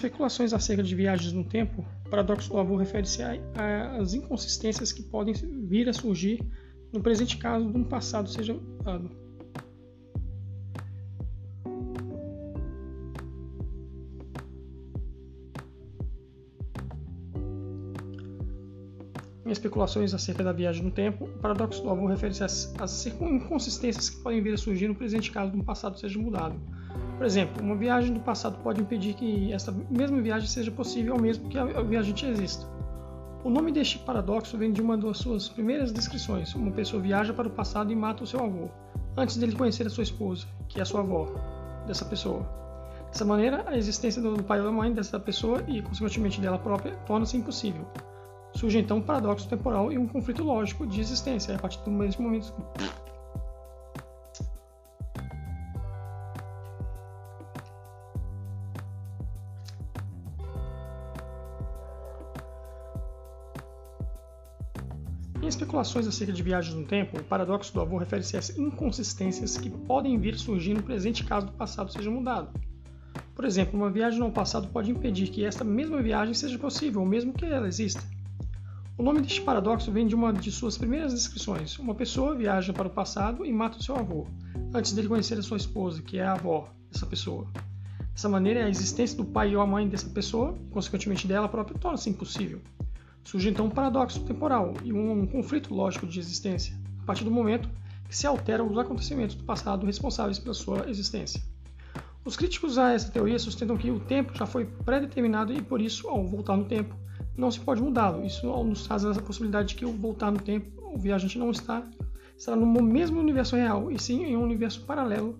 Especulações 0.00 0.54
acerca 0.54 0.82
de 0.82 0.94
viagens 0.94 1.32
no 1.32 1.44
tempo, 1.44 1.84
o 2.06 2.08
paradoxo 2.08 2.48
do 2.48 2.58
avô 2.58 2.76
refere-se 2.76 3.22
às 3.22 4.14
inconsistências 4.14 4.92
que 4.92 5.02
podem 5.02 5.34
vir 5.34 5.88
a 5.88 5.92
surgir 5.92 6.42
no 6.90 7.00
presente 7.00 7.36
caso 7.36 7.70
de 7.70 7.76
um 7.76 7.84
passado 7.84 8.28
seja 8.28 8.58
dado. 8.82 9.10
Em 19.44 19.52
especulações 19.52 20.14
acerca 20.14 20.44
da 20.44 20.52
viagem 20.52 20.84
no 20.84 20.90
tempo, 20.92 21.24
o 21.24 21.38
paradoxo 21.40 21.82
do 21.82 21.90
avô 21.90 22.06
refere-se 22.06 22.42
às 22.42 23.06
inconsistências 23.06 24.08
que 24.08 24.22
podem 24.22 24.40
vir 24.40 24.54
a 24.54 24.56
surgir 24.56 24.88
no 24.88 24.94
presente 24.94 25.30
caso 25.30 25.50
de 25.52 25.58
um 25.58 25.62
passado 25.62 25.98
seja 25.98 26.18
mudado 26.18 26.58
por 27.20 27.26
exemplo, 27.26 27.62
uma 27.62 27.76
viagem 27.76 28.14
do 28.14 28.20
passado 28.20 28.56
pode 28.62 28.80
impedir 28.80 29.12
que 29.12 29.52
essa 29.52 29.70
mesma 29.90 30.18
viagem 30.22 30.48
seja 30.48 30.70
possível 30.70 31.12
ao 31.12 31.20
mesmo 31.20 31.50
que 31.50 31.58
a 31.58 31.82
viagem 31.82 32.14
exista. 32.30 32.66
O 33.44 33.50
nome 33.50 33.70
deste 33.70 33.98
paradoxo 33.98 34.56
vem 34.56 34.72
de 34.72 34.80
uma 34.80 34.96
das 34.96 35.18
suas 35.18 35.46
primeiras 35.46 35.92
descrições. 35.92 36.54
Uma 36.54 36.70
pessoa 36.70 37.02
viaja 37.02 37.34
para 37.34 37.46
o 37.46 37.50
passado 37.50 37.92
e 37.92 37.94
mata 37.94 38.24
o 38.24 38.26
seu 38.26 38.42
avô, 38.42 38.70
antes 39.18 39.36
dele 39.36 39.54
conhecer 39.54 39.86
a 39.86 39.90
sua 39.90 40.02
esposa, 40.02 40.46
que 40.66 40.78
é 40.78 40.82
a 40.82 40.86
sua 40.86 41.00
avó, 41.00 41.28
dessa 41.86 42.06
pessoa. 42.06 42.40
Dessa 43.12 43.26
maneira, 43.26 43.64
a 43.66 43.76
existência 43.76 44.22
do 44.22 44.42
pai 44.42 44.58
ou 44.60 44.64
da 44.64 44.72
mãe 44.72 44.90
dessa 44.90 45.20
pessoa 45.20 45.62
e, 45.68 45.82
consequentemente, 45.82 46.40
dela 46.40 46.58
própria 46.58 46.94
torna-se 47.06 47.36
impossível. 47.36 47.84
Surge 48.54 48.78
então 48.78 48.96
um 48.96 49.02
paradoxo 49.02 49.46
temporal 49.46 49.92
e 49.92 49.98
um 49.98 50.06
conflito 50.06 50.42
lógico 50.42 50.86
de 50.86 50.98
existência. 50.98 51.54
A 51.54 51.58
partir 51.58 51.80
do 51.84 51.90
mesmo 51.90 52.24
momento 52.24 52.50
especulações 65.70 66.08
acerca 66.08 66.32
de 66.32 66.42
viagens 66.42 66.74
no 66.74 66.84
tempo, 66.84 67.16
o 67.16 67.22
paradoxo 67.22 67.72
do 67.72 67.80
avô 67.80 67.96
refere-se 67.96 68.36
às 68.36 68.58
inconsistências 68.58 69.56
que 69.56 69.70
podem 69.70 70.18
vir 70.18 70.36
surgir 70.36 70.74
no 70.74 70.82
presente 70.82 71.22
caso 71.22 71.46
do 71.46 71.52
passado 71.52 71.92
seja 71.92 72.10
mudado. 72.10 72.50
Por 73.36 73.44
exemplo, 73.44 73.78
uma 73.78 73.88
viagem 73.88 74.20
ao 74.20 74.32
passado 74.32 74.66
pode 74.68 74.90
impedir 74.90 75.28
que 75.28 75.44
esta 75.44 75.62
mesma 75.62 76.02
viagem 76.02 76.34
seja 76.34 76.58
possível, 76.58 77.04
mesmo 77.04 77.32
que 77.32 77.44
ela 77.44 77.68
exista. 77.68 78.02
O 78.98 79.02
nome 79.02 79.20
deste 79.20 79.40
paradoxo 79.42 79.92
vem 79.92 80.08
de 80.08 80.14
uma 80.14 80.32
de 80.32 80.50
suas 80.50 80.76
primeiras 80.76 81.14
descrições. 81.14 81.78
Uma 81.78 81.94
pessoa 81.94 82.34
viaja 82.34 82.72
para 82.72 82.88
o 82.88 82.90
passado 82.90 83.46
e 83.46 83.52
mata 83.52 83.78
o 83.78 83.82
seu 83.82 83.94
avô, 83.94 84.26
antes 84.74 84.92
dele 84.92 85.06
conhecer 85.06 85.38
a 85.38 85.42
sua 85.42 85.56
esposa, 85.56 86.02
que 86.02 86.18
é 86.18 86.24
a 86.24 86.32
avó 86.32 86.68
dessa 86.90 87.06
pessoa. 87.06 87.46
Dessa 88.12 88.28
maneira, 88.28 88.66
a 88.66 88.68
existência 88.68 89.16
do 89.16 89.24
pai 89.24 89.54
ou 89.54 89.62
a 89.62 89.66
mãe 89.66 89.88
dessa 89.88 90.10
pessoa, 90.10 90.58
e 90.66 90.70
consequentemente 90.70 91.28
dela 91.28 91.48
própria, 91.48 91.78
torna-se 91.78 92.10
impossível. 92.10 92.60
Surge 93.24 93.48
então 93.48 93.66
um 93.66 93.70
paradoxo 93.70 94.24
temporal 94.24 94.74
e 94.82 94.92
um 94.92 95.26
conflito 95.26 95.74
lógico 95.74 96.06
de 96.06 96.18
existência, 96.18 96.74
a 97.02 97.04
partir 97.04 97.24
do 97.24 97.30
momento 97.30 97.68
que 98.08 98.16
se 98.16 98.26
alteram 98.26 98.70
os 98.70 98.78
acontecimentos 98.78 99.36
do 99.36 99.44
passado 99.44 99.86
responsáveis 99.86 100.38
pela 100.38 100.54
sua 100.54 100.88
existência. 100.88 101.40
Os 102.24 102.36
críticos 102.36 102.76
a 102.76 102.92
essa 102.92 103.10
teoria 103.10 103.38
sustentam 103.38 103.76
que 103.76 103.90
o 103.90 104.00
tempo 104.00 104.36
já 104.36 104.44
foi 104.44 104.66
pré-determinado 104.66 105.52
e, 105.52 105.62
por 105.62 105.80
isso, 105.80 106.08
ao 106.08 106.26
voltar 106.26 106.56
no 106.56 106.64
tempo, 106.64 106.94
não 107.36 107.50
se 107.50 107.60
pode 107.60 107.80
mudá-lo. 107.80 108.26
Isso 108.26 108.46
nos 108.64 108.86
traz 108.86 109.04
essa 109.04 109.22
possibilidade 109.22 109.68
de 109.68 109.74
que, 109.76 109.84
ao 109.84 109.92
voltar 109.92 110.30
no 110.30 110.38
tempo, 110.38 110.70
o 110.92 110.98
viajante 110.98 111.38
não 111.38 111.50
está, 111.50 111.86
estará 112.36 112.56
no 112.56 112.66
mesmo 112.82 113.20
universo 113.20 113.56
real, 113.56 113.90
e 113.90 113.98
sim 113.98 114.24
em 114.24 114.36
um 114.36 114.42
universo 114.42 114.84
paralelo, 114.84 115.38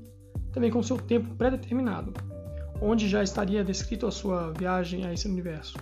também 0.52 0.70
com 0.70 0.82
seu 0.82 0.96
tempo 0.96 1.34
pré-determinado, 1.34 2.14
onde 2.80 3.08
já 3.08 3.22
estaria 3.22 3.62
descrito 3.62 4.06
a 4.06 4.10
sua 4.10 4.52
viagem 4.52 5.04
a 5.04 5.12
esse 5.12 5.28
universo. 5.28 5.76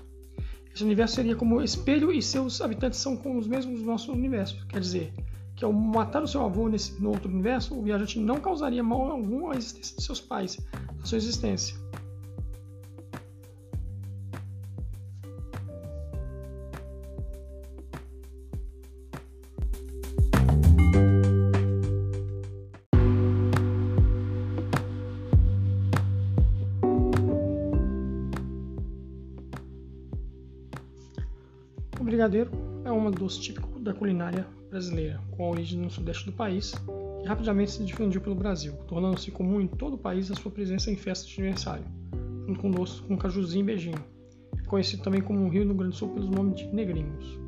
Esse 0.78 0.84
universo 0.84 1.16
seria 1.16 1.34
como 1.34 1.60
espelho 1.60 2.12
e 2.12 2.22
seus 2.22 2.60
habitantes 2.60 3.00
são 3.00 3.16
como 3.16 3.36
os 3.36 3.48
mesmos 3.48 3.80
do 3.80 3.84
nosso 3.84 4.12
universo. 4.12 4.64
Quer 4.68 4.78
dizer, 4.78 5.12
que 5.56 5.64
ao 5.64 5.72
matar 5.72 6.22
o 6.22 6.28
seu 6.28 6.40
avô 6.44 6.68
nesse, 6.68 7.02
no 7.02 7.10
outro 7.10 7.28
universo, 7.28 7.76
o 7.76 7.82
viajante 7.82 8.20
não 8.20 8.38
causaria 8.38 8.80
mal 8.80 9.10
algum 9.10 9.50
à 9.50 9.56
existência 9.56 9.96
de 9.96 10.04
seus 10.04 10.20
pais, 10.20 10.56
à 11.02 11.04
sua 11.04 11.18
existência. 11.18 11.76
Brigadeiro 32.28 32.50
é 32.84 32.92
um 32.92 33.10
doce 33.10 33.40
típico 33.40 33.80
da 33.80 33.94
culinária 33.94 34.46
brasileira, 34.68 35.18
com 35.30 35.48
origem 35.50 35.80
no 35.80 35.90
sudeste 35.90 36.26
do 36.26 36.32
país, 36.32 36.74
que 37.20 37.26
rapidamente 37.26 37.70
se 37.70 37.84
difundiu 37.84 38.20
pelo 38.20 38.34
Brasil, 38.34 38.74
tornando-se 38.86 39.30
comum 39.30 39.62
em 39.62 39.66
todo 39.66 39.94
o 39.94 39.98
país 39.98 40.30
a 40.30 40.34
sua 40.34 40.50
presença 40.50 40.90
em 40.90 40.96
festas 40.96 41.30
de 41.30 41.40
aniversário, 41.40 41.84
junto 42.46 42.60
com 42.60 42.70
doce 42.70 43.00
com 43.02 43.16
cajuzinho 43.16 43.62
e 43.62 43.66
beijinho, 43.66 44.04
conhecido 44.66 45.02
também 45.02 45.22
como 45.22 45.46
o 45.46 45.48
Rio 45.48 45.66
do 45.66 45.74
Grande 45.74 45.96
Sul 45.96 46.10
pelo 46.10 46.30
nome 46.30 46.54
de 46.54 46.66
negrinhos. 46.66 47.38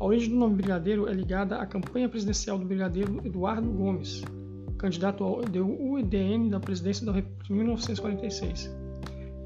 A 0.00 0.04
origem 0.04 0.30
do 0.30 0.36
nome 0.36 0.56
brigadeiro 0.56 1.08
é 1.08 1.12
ligada 1.12 1.56
à 1.56 1.64
campanha 1.64 2.08
presidencial 2.08 2.58
do 2.58 2.64
brigadeiro 2.64 3.20
Eduardo 3.24 3.70
Gomes, 3.70 4.24
candidato 4.78 5.22
ao 5.22 5.40
UDN 5.42 6.50
da 6.50 6.58
presidência 6.58 7.06
da 7.06 7.12
República 7.12 7.52
em 7.52 7.56
1946 7.56 8.87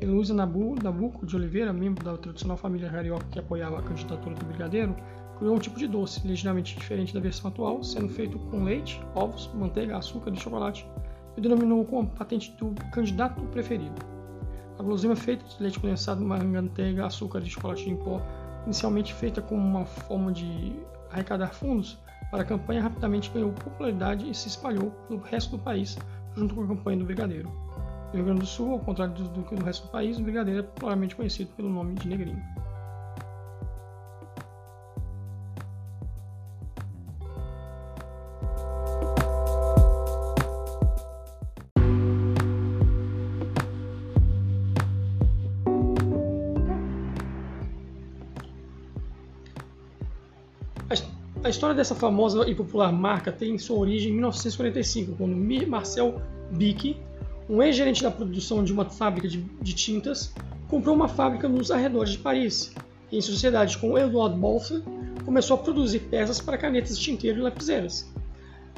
Heloísa 0.03 0.35
Nabuco 0.35 1.25
de 1.25 1.37
Oliveira, 1.37 1.73
membro 1.73 2.05
da 2.05 2.17
tradicional 2.17 2.57
família 2.57 2.91
carioca 2.91 3.25
que 3.31 3.39
apoiava 3.39 3.79
a 3.79 3.83
candidatura 3.83 4.35
do 4.35 4.47
brigadeiro, 4.47 4.97
criou 5.39 5.55
um 5.55 5.61
tipo 5.61 5.79
de 5.79 5.87
doce 5.87 6.27
ligeiramente 6.27 6.77
diferente 6.77 7.15
da 7.15 7.21
versão 7.21 7.49
atual, 7.49 7.85
sendo 7.85 8.09
feito 8.09 8.37
com 8.37 8.65
leite, 8.65 9.01
ovos, 9.15 9.49
manteiga, 9.55 9.97
açúcar 9.97 10.33
e 10.33 10.37
chocolate, 10.37 10.85
e 11.37 11.41
denominou 11.41 11.85
com 11.85 12.01
a 12.01 12.05
patente 12.05 12.51
do 12.59 12.75
candidato 12.91 13.41
preferido. 13.53 13.95
A 14.77 14.83
guloseima 14.83 15.15
feita 15.15 15.45
de 15.45 15.63
leite 15.63 15.79
condensado, 15.79 16.25
manteiga, 16.25 17.07
açúcar 17.07 17.39
e 17.39 17.47
chocolate 17.47 17.89
em 17.89 17.97
pó, 17.97 18.21
inicialmente 18.65 19.15
feita 19.15 19.41
como 19.41 19.63
uma 19.63 19.85
forma 19.85 20.33
de 20.33 20.73
arrecadar 21.13 21.55
fundos 21.55 21.97
para 22.29 22.43
a 22.43 22.45
campanha, 22.45 22.83
rapidamente 22.83 23.31
ganhou 23.31 23.53
popularidade 23.53 24.29
e 24.29 24.35
se 24.35 24.49
espalhou 24.49 24.91
pelo 25.07 25.21
resto 25.21 25.57
do 25.57 25.63
país, 25.63 25.97
junto 26.35 26.57
com 26.57 26.65
a 26.65 26.67
campanha 26.67 26.99
do 26.99 27.05
brigadeiro. 27.05 27.49
No 28.13 28.19
Rio 28.19 28.25
Grande 28.27 28.41
do 28.41 28.47
Sul, 28.47 28.73
ao 28.73 28.79
contrário 28.79 29.15
do, 29.15 29.25
do, 29.29 29.43
do 29.43 29.65
resto 29.65 29.87
do 29.87 29.91
país, 29.91 30.19
o 30.19 30.23
brigadeiro 30.23 30.61
é 30.61 30.63
popularmente 30.63 31.17
conhecido 31.17 31.51
pelo 31.57 31.71
nome 31.71 31.95
de 31.95 32.07
negrinho. 32.07 32.43
A 51.45 51.49
história 51.49 51.75
dessa 51.75 51.95
famosa 51.97 52.49
e 52.49 52.55
popular 52.55 52.93
marca 52.93 53.33
tem 53.33 53.59
sua 53.59 53.77
origem 53.77 54.11
em 54.11 54.15
1945, 54.15 55.17
quando 55.17 55.35
Marcel 55.67 56.23
Bic 56.53 56.97
um 57.49 57.63
ex-gerente 57.63 58.03
da 58.03 58.11
produção 58.11 58.63
de 58.63 58.73
uma 58.73 58.85
fábrica 58.85 59.29
de, 59.29 59.39
de, 59.39 59.75
tintas 59.75 60.33
comprou 60.69 60.95
uma 60.95 61.09
fábrica 61.09 61.49
nos 61.49 61.71
arredores 61.71 62.13
de 62.13 62.19
Paris 62.19 62.75
e, 63.11 63.19
em 63.19 63.21
sociedade 63.21 63.77
com 63.79 63.99
Edouard 63.99 64.39
Balfe, 64.39 64.83
começou 65.25 65.57
a 65.57 65.59
produzir 65.59 66.01
peças 66.01 66.41
para 66.41 66.59
canetas 66.59 66.99
de 66.99 67.05
tinteiro 67.05 67.41
e 67.41 67.43
lapiseiras. 67.43 68.11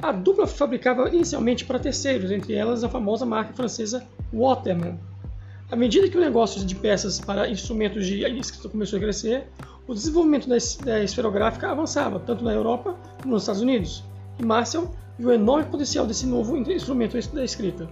A 0.01 0.11
dupla 0.11 0.45
fabricava 0.45 1.09
inicialmente 1.09 1.63
para 1.63 1.79
terceiros, 1.79 2.31
entre 2.31 2.53
elas 2.53 2.83
a 2.83 2.89
famosa 2.89 3.25
marca 3.25 3.53
francesa 3.53 4.05
Waterman. 4.33 4.99
À 5.71 5.75
medida 5.75 6.09
que 6.09 6.17
o 6.17 6.21
negócio 6.21 6.63
de 6.63 6.75
peças 6.75 7.19
para 7.19 7.49
instrumentos 7.49 8.05
de 8.05 8.23
escrita 8.23 8.69
começou 8.69 8.97
a 8.97 9.01
crescer, 9.01 9.47
o 9.87 9.93
desenvolvimento 9.93 10.47
da 10.47 11.03
esferográfica 11.03 11.71
avançava, 11.71 12.19
tanto 12.19 12.43
na 12.43 12.53
Europa 12.53 12.95
como 13.21 13.33
nos 13.33 13.43
Estados 13.43 13.61
Unidos, 13.61 14.03
e 14.39 14.45
Marcel 14.45 14.91
viu 15.17 15.29
o 15.29 15.33
enorme 15.33 15.69
potencial 15.69 16.05
desse 16.05 16.27
novo 16.27 16.57
instrumento 16.57 17.17
da 17.33 17.43
escrita. 17.43 17.89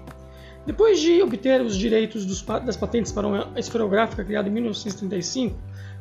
Depois 0.65 1.01
de 1.01 1.21
obter 1.21 1.61
os 1.61 1.77
direitos 1.77 2.25
dos, 2.25 2.41
das 2.41 2.77
patentes 2.77 3.11
para 3.11 3.27
uma 3.27 3.51
esferográfica 3.57 4.23
criada 4.23 4.47
em 4.47 4.51
1935 4.51 5.55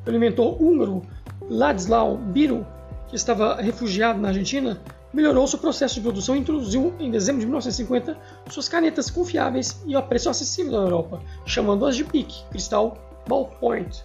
pelo 0.04 0.16
inventor 0.16 0.60
húngaro 0.62 1.02
Ladislau 1.50 2.16
Biro, 2.16 2.64
que 3.08 3.16
estava 3.16 3.56
refugiado 3.56 4.20
na 4.20 4.28
Argentina, 4.28 4.80
melhorou 5.12 5.46
seu 5.46 5.58
processo 5.58 5.96
de 5.96 6.00
produção 6.00 6.36
e 6.36 6.38
introduziu 6.38 6.94
em 7.00 7.10
dezembro 7.10 7.40
de 7.40 7.46
1950 7.46 8.16
suas 8.50 8.68
canetas 8.68 9.10
confiáveis 9.10 9.82
e 9.84 9.96
a 9.96 10.00
preço 10.00 10.30
acessível 10.30 10.72
na 10.72 10.78
Europa, 10.78 11.20
chamando-as 11.44 11.96
de 11.96 12.04
PIC, 12.04 12.32
Cristal 12.50 12.96
Ballpoint, 13.28 14.04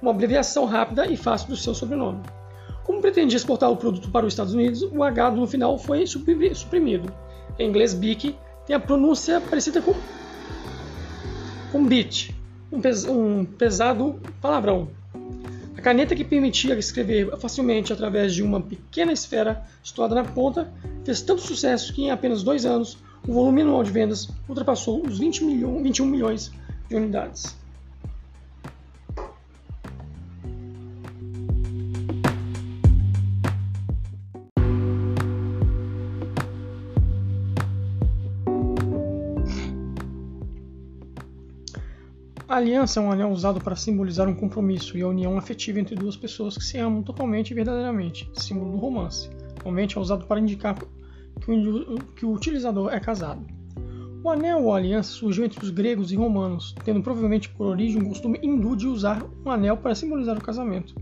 uma 0.00 0.10
abreviação 0.10 0.64
rápida 0.64 1.06
e 1.06 1.16
fácil 1.16 1.48
do 1.48 1.56
seu 1.56 1.74
sobrenome. 1.74 2.22
Como 2.84 3.00
pretendia 3.00 3.36
exportar 3.36 3.70
o 3.70 3.76
produto 3.76 4.10
para 4.10 4.26
os 4.26 4.32
Estados 4.32 4.54
Unidos, 4.54 4.82
o 4.82 5.02
H 5.02 5.30
no 5.30 5.46
final 5.46 5.78
foi 5.78 6.06
suprimido. 6.06 7.12
Em 7.58 7.68
inglês, 7.68 7.94
BIC 7.94 8.34
tem 8.70 8.76
a 8.76 8.78
pronúncia 8.78 9.40
parecida 9.40 9.82
com, 9.82 9.92
com 11.72 11.84
bit, 11.84 12.32
um, 12.70 12.80
pes, 12.80 13.04
um 13.04 13.44
pesado 13.44 14.20
palavrão. 14.40 14.88
A 15.76 15.82
caneta 15.82 16.14
que 16.14 16.22
permitia 16.22 16.78
escrever 16.78 17.36
facilmente 17.38 17.92
através 17.92 18.32
de 18.32 18.44
uma 18.44 18.60
pequena 18.60 19.10
esfera 19.10 19.66
situada 19.82 20.14
na 20.14 20.22
ponta 20.22 20.72
fez 21.04 21.20
tanto 21.20 21.42
sucesso 21.42 21.92
que 21.92 22.02
em 22.02 22.12
apenas 22.12 22.44
dois 22.44 22.64
anos 22.64 22.96
o 23.26 23.32
volume 23.32 23.62
anual 23.62 23.82
de 23.82 23.90
vendas 23.90 24.28
ultrapassou 24.48 25.04
os 25.04 25.18
20 25.18 25.42
milhões, 25.42 25.82
21 25.82 26.06
milhões 26.06 26.52
de 26.88 26.94
unidades. 26.94 27.59
Aliança 42.60 43.00
é 43.00 43.02
um 43.02 43.10
anel 43.10 43.30
usado 43.30 43.60
para 43.60 43.74
simbolizar 43.74 44.28
um 44.28 44.34
compromisso 44.34 44.96
e 44.96 45.02
a 45.02 45.08
união 45.08 45.36
afetiva 45.38 45.80
entre 45.80 45.94
duas 45.94 46.16
pessoas 46.16 46.56
que 46.56 46.64
se 46.64 46.78
amam 46.78 47.02
totalmente 47.02 47.50
e 47.50 47.54
verdadeiramente, 47.54 48.30
símbolo 48.34 48.72
do 48.72 48.76
romance. 48.76 49.30
Normalmente 49.56 49.96
é 49.96 50.00
usado 50.00 50.26
para 50.26 50.40
indicar 50.40 50.76
que 50.78 51.50
o, 51.50 51.98
que 52.14 52.26
o 52.26 52.32
utilizador 52.32 52.92
é 52.92 53.00
casado. 53.00 53.46
O 54.22 54.28
anel 54.28 54.64
ou 54.64 54.74
aliança 54.74 55.10
surgiu 55.10 55.44
entre 55.44 55.64
os 55.64 55.70
gregos 55.70 56.12
e 56.12 56.16
romanos, 56.16 56.74
tendo 56.84 57.02
provavelmente 57.02 57.48
por 57.48 57.66
origem 57.66 58.02
um 58.02 58.08
costume 58.08 58.38
hindu 58.42 58.76
de 58.76 58.86
usar 58.86 59.24
um 59.44 59.50
anel 59.50 59.78
para 59.78 59.94
simbolizar 59.94 60.36
o 60.36 60.42
casamento. 60.42 60.94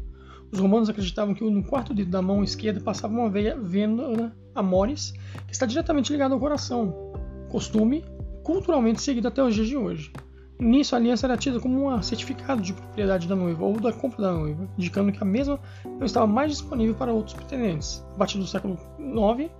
Os 0.52 0.60
romanos 0.60 0.88
acreditavam 0.88 1.34
que 1.34 1.42
no 1.42 1.64
quarto 1.64 1.92
dedo 1.92 2.10
da 2.10 2.22
mão 2.22 2.44
esquerda 2.44 2.80
passava 2.80 3.12
uma 3.12 3.28
veia 3.28 3.58
vena 3.60 4.34
amoris, 4.54 5.12
que 5.46 5.52
está 5.52 5.66
diretamente 5.66 6.12
ligada 6.12 6.34
ao 6.34 6.40
coração, 6.40 7.12
costume 7.50 8.04
culturalmente 8.44 9.02
seguido 9.02 9.26
até 9.26 9.42
os 9.42 9.54
dias 9.54 9.66
de 9.66 9.76
hoje. 9.76 10.12
Nisso, 10.60 10.94
a 10.94 10.98
aliança 10.98 11.26
era 11.26 11.36
tida 11.36 11.60
como 11.60 11.88
um 11.88 12.02
certificado 12.02 12.60
de 12.60 12.72
propriedade 12.72 13.28
da 13.28 13.36
noiva 13.36 13.64
ou 13.64 13.78
da 13.78 13.92
compra 13.92 14.22
da 14.22 14.32
noiva, 14.32 14.68
indicando 14.76 15.12
que 15.12 15.22
a 15.22 15.24
mesma 15.24 15.60
não 15.84 16.04
estava 16.04 16.26
mais 16.26 16.50
disponível 16.50 16.96
para 16.96 17.12
outros 17.12 17.36
pretendentes. 17.36 18.04
A 18.14 18.18
partir 18.18 18.38
do 18.38 18.46
século 18.46 18.76
IX, 18.98 19.50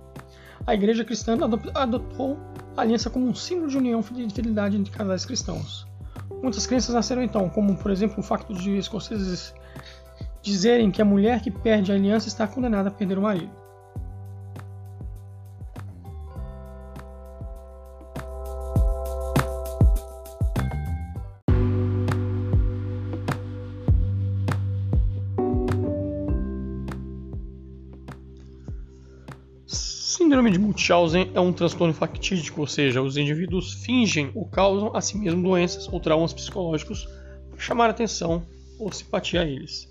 a 0.67 0.73
igreja 0.73 1.05
cristã 1.05 1.37
adotou 1.73 2.37
a 2.75 2.81
aliança 2.81 3.09
como 3.09 3.27
um 3.27 3.33
símbolo 3.33 3.69
de 3.69 3.77
união 3.77 4.01
e 4.01 4.03
fidelidade 4.03 4.75
entre 4.75 4.91
casais 4.91 5.25
cristãos. 5.25 5.87
Muitas 6.43 6.67
crenças 6.67 6.93
nasceram 6.93 7.23
então, 7.23 7.49
como 7.49 7.77
por 7.77 7.91
exemplo 7.91 8.19
o 8.19 8.23
facto 8.23 8.53
de 8.53 8.77
escoceses 8.77 9.53
dizerem 10.41 10.91
que 10.91 11.01
a 11.01 11.05
mulher 11.05 11.41
que 11.41 11.49
perde 11.49 11.91
a 11.91 11.95
aliança 11.95 12.27
está 12.27 12.45
condenada 12.45 12.89
a 12.89 12.91
perder 12.91 13.17
o 13.17 13.21
marido. 13.21 13.58
Síndrome 30.29 30.51
de 30.51 30.59
Munchausen 30.59 31.31
é 31.33 31.39
um 31.39 31.51
transtorno 31.51 31.91
factídico, 31.91 32.61
ou 32.61 32.67
seja, 32.67 33.01
os 33.01 33.17
indivíduos 33.17 33.73
fingem 33.83 34.29
ou 34.35 34.45
causam 34.45 34.95
a 34.95 35.01
si 35.01 35.17
mesmos 35.17 35.41
doenças 35.41 35.91
ou 35.91 35.99
traumas 35.99 36.33
psicológicos 36.33 37.09
para 37.49 37.59
chamar 37.59 37.89
atenção 37.89 38.43
ou 38.77 38.91
simpatia 38.91 39.41
a 39.41 39.43
eles. 39.43 39.89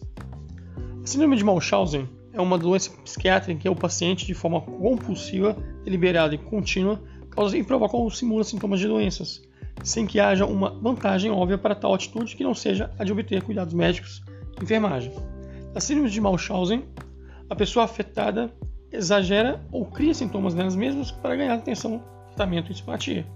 A 1.03 1.07
síndrome 1.09 1.37
de 1.37 1.42
Munchausen 1.42 2.09
é 2.33 2.40
uma 2.40 2.57
doença 2.57 2.88
psiquiátrica 3.03 3.53
em 3.53 3.59
que 3.59 3.68
o 3.68 3.74
paciente, 3.74 4.27
de 4.27 4.33
forma 4.33 4.61
compulsiva, 4.61 5.57
deliberada 5.83 6.37
e 6.37 6.38
contínua, 6.38 7.03
causa 7.31 7.59
e 7.59 7.64
provoca 7.64 7.96
ou 7.96 8.09
simula 8.09 8.44
sintomas 8.44 8.79
de 8.79 8.87
doenças, 8.87 9.42
sem 9.83 10.07
que 10.07 10.20
haja 10.20 10.46
uma 10.46 10.70
vantagem 10.70 11.33
óbvia 11.33 11.59
para 11.59 11.74
tal 11.74 11.94
atitude 11.94 12.37
que 12.37 12.44
não 12.44 12.55
seja 12.55 12.94
a 12.96 13.03
de 13.03 13.11
obter 13.11 13.42
cuidados 13.42 13.74
médicos 13.74 14.22
e 14.61 14.62
enfermagem. 14.62 15.12
Na 15.74 15.81
síndrome 15.81 16.09
de 16.09 16.20
Munchausen, 16.20 16.85
a 17.51 17.57
pessoa 17.57 17.87
afetada 17.87 18.55
exagera 18.92 19.61
ou 19.70 19.85
cria 19.85 20.14
sintomas 20.14 20.55
nelas 20.55 20.77
mesmas 20.77 21.11
para 21.11 21.37
ganhar 21.37 21.55
atenção, 21.55 22.03
tratamento 22.29 22.72
e 22.72 22.74
simpatia. 22.74 23.27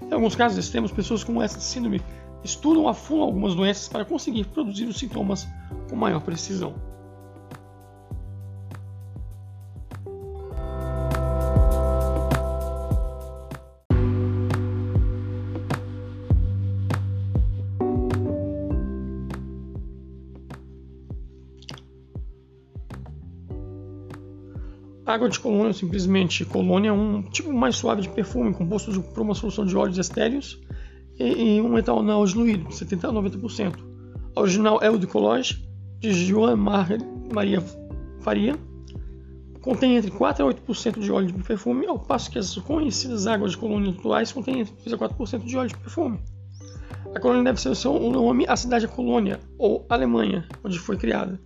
Em 0.00 0.12
alguns 0.12 0.34
casos 0.34 0.58
extremos, 0.58 0.92
pessoas 0.92 1.24
com 1.24 1.42
essa 1.42 1.60
síndrome 1.60 2.00
estudam 2.44 2.88
a 2.88 2.94
fundo 2.94 3.22
algumas 3.22 3.54
doenças 3.54 3.88
para 3.88 4.04
conseguir 4.04 4.44
produzir 4.44 4.86
os 4.86 4.98
sintomas 4.98 5.46
com 5.88 5.96
maior 5.96 6.20
precisão. 6.20 6.74
Água 25.12 25.28
de 25.28 25.38
colônia, 25.38 25.74
simplesmente 25.74 26.42
colônia, 26.42 26.88
é 26.88 26.92
um 26.92 27.20
tipo 27.20 27.52
mais 27.52 27.76
suave 27.76 28.00
de 28.00 28.08
perfume 28.08 28.54
composto 28.54 28.90
de, 28.90 28.98
por 28.98 29.20
uma 29.20 29.34
solução 29.34 29.66
de 29.66 29.76
óleos 29.76 29.98
estéreos 29.98 30.58
e, 31.18 31.56
e 31.56 31.60
um 31.60 31.76
etanol 31.76 32.24
diluído, 32.24 32.66
de 32.66 32.74
70 32.74 33.08
a 33.08 33.12
90%. 33.12 33.74
A 34.34 34.40
original 34.40 34.78
é 34.80 34.90
o 34.90 34.96
de 34.96 35.06
Collage, 35.06 35.68
de 36.00 36.14
Joan 36.14 36.56
Maria 36.56 37.62
Faria. 38.20 38.56
Contém 39.60 39.98
entre 39.98 40.10
4 40.10 40.46
a 40.46 40.54
8% 40.54 41.00
de 41.00 41.12
óleo 41.12 41.26
de 41.26 41.42
perfume, 41.42 41.86
ao 41.86 41.98
passo 41.98 42.30
que 42.30 42.38
as 42.38 42.54
conhecidas 42.56 43.26
águas 43.26 43.50
de 43.50 43.58
colônia 43.58 43.90
atuais 43.90 44.32
contêm 44.32 44.60
entre 44.60 44.72
3 44.76 44.94
a 44.94 44.96
4% 44.96 45.44
de 45.44 45.58
óleo 45.58 45.68
de 45.68 45.76
perfume. 45.76 46.20
A 47.14 47.20
colônia 47.20 47.44
deve 47.44 47.60
ser 47.60 47.86
o 47.86 48.10
nome 48.10 48.46
à 48.48 48.56
cidade 48.56 48.86
de 48.86 48.92
Colônia, 48.94 49.38
ou 49.58 49.84
Alemanha, 49.90 50.48
onde 50.64 50.78
foi 50.78 50.96
criada. 50.96 51.38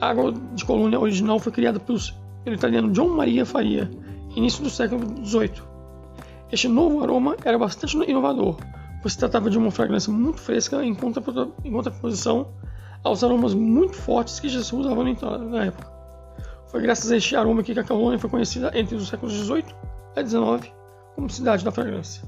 A 0.00 0.08
água 0.08 0.32
de 0.32 0.64
colônia 0.64 0.98
original 0.98 1.38
foi 1.38 1.52
criada 1.52 1.78
pelos 1.78 2.18
pelo 2.44 2.56
italiano 2.56 2.90
John 2.92 3.08
Maria 3.08 3.44
Faria, 3.44 3.90
início 4.34 4.62
do 4.62 4.70
século 4.70 5.24
XVIII. 5.24 5.62
Este 6.52 6.68
novo 6.68 7.02
aroma 7.02 7.36
era 7.44 7.58
bastante 7.58 7.96
inovador, 8.08 8.56
pois 9.02 9.14
se 9.14 9.18
tratava 9.18 9.50
de 9.50 9.58
uma 9.58 9.70
fragrância 9.70 10.12
muito 10.12 10.38
fresca 10.38 10.84
em 10.84 10.94
contraposição 10.94 12.48
aos 13.04 13.24
aromas 13.24 13.54
muito 13.54 13.94
fortes 13.94 14.40
que 14.40 14.48
já 14.48 14.62
se 14.62 14.74
usavam 14.74 15.04
na 15.50 15.64
época. 15.66 15.90
Foi 16.68 16.80
graças 16.80 17.10
a 17.10 17.16
este 17.16 17.34
aroma 17.34 17.62
que 17.62 17.78
a 17.78 17.84
Colônia 17.84 18.18
foi 18.18 18.30
conhecida 18.30 18.70
entre 18.74 18.94
os 18.94 19.08
séculos 19.08 19.34
XVIII 19.34 19.64
e 20.16 20.26
XIX 20.26 20.72
como 21.14 21.28
cidade 21.28 21.64
da 21.64 21.72
fragrância. 21.72 22.22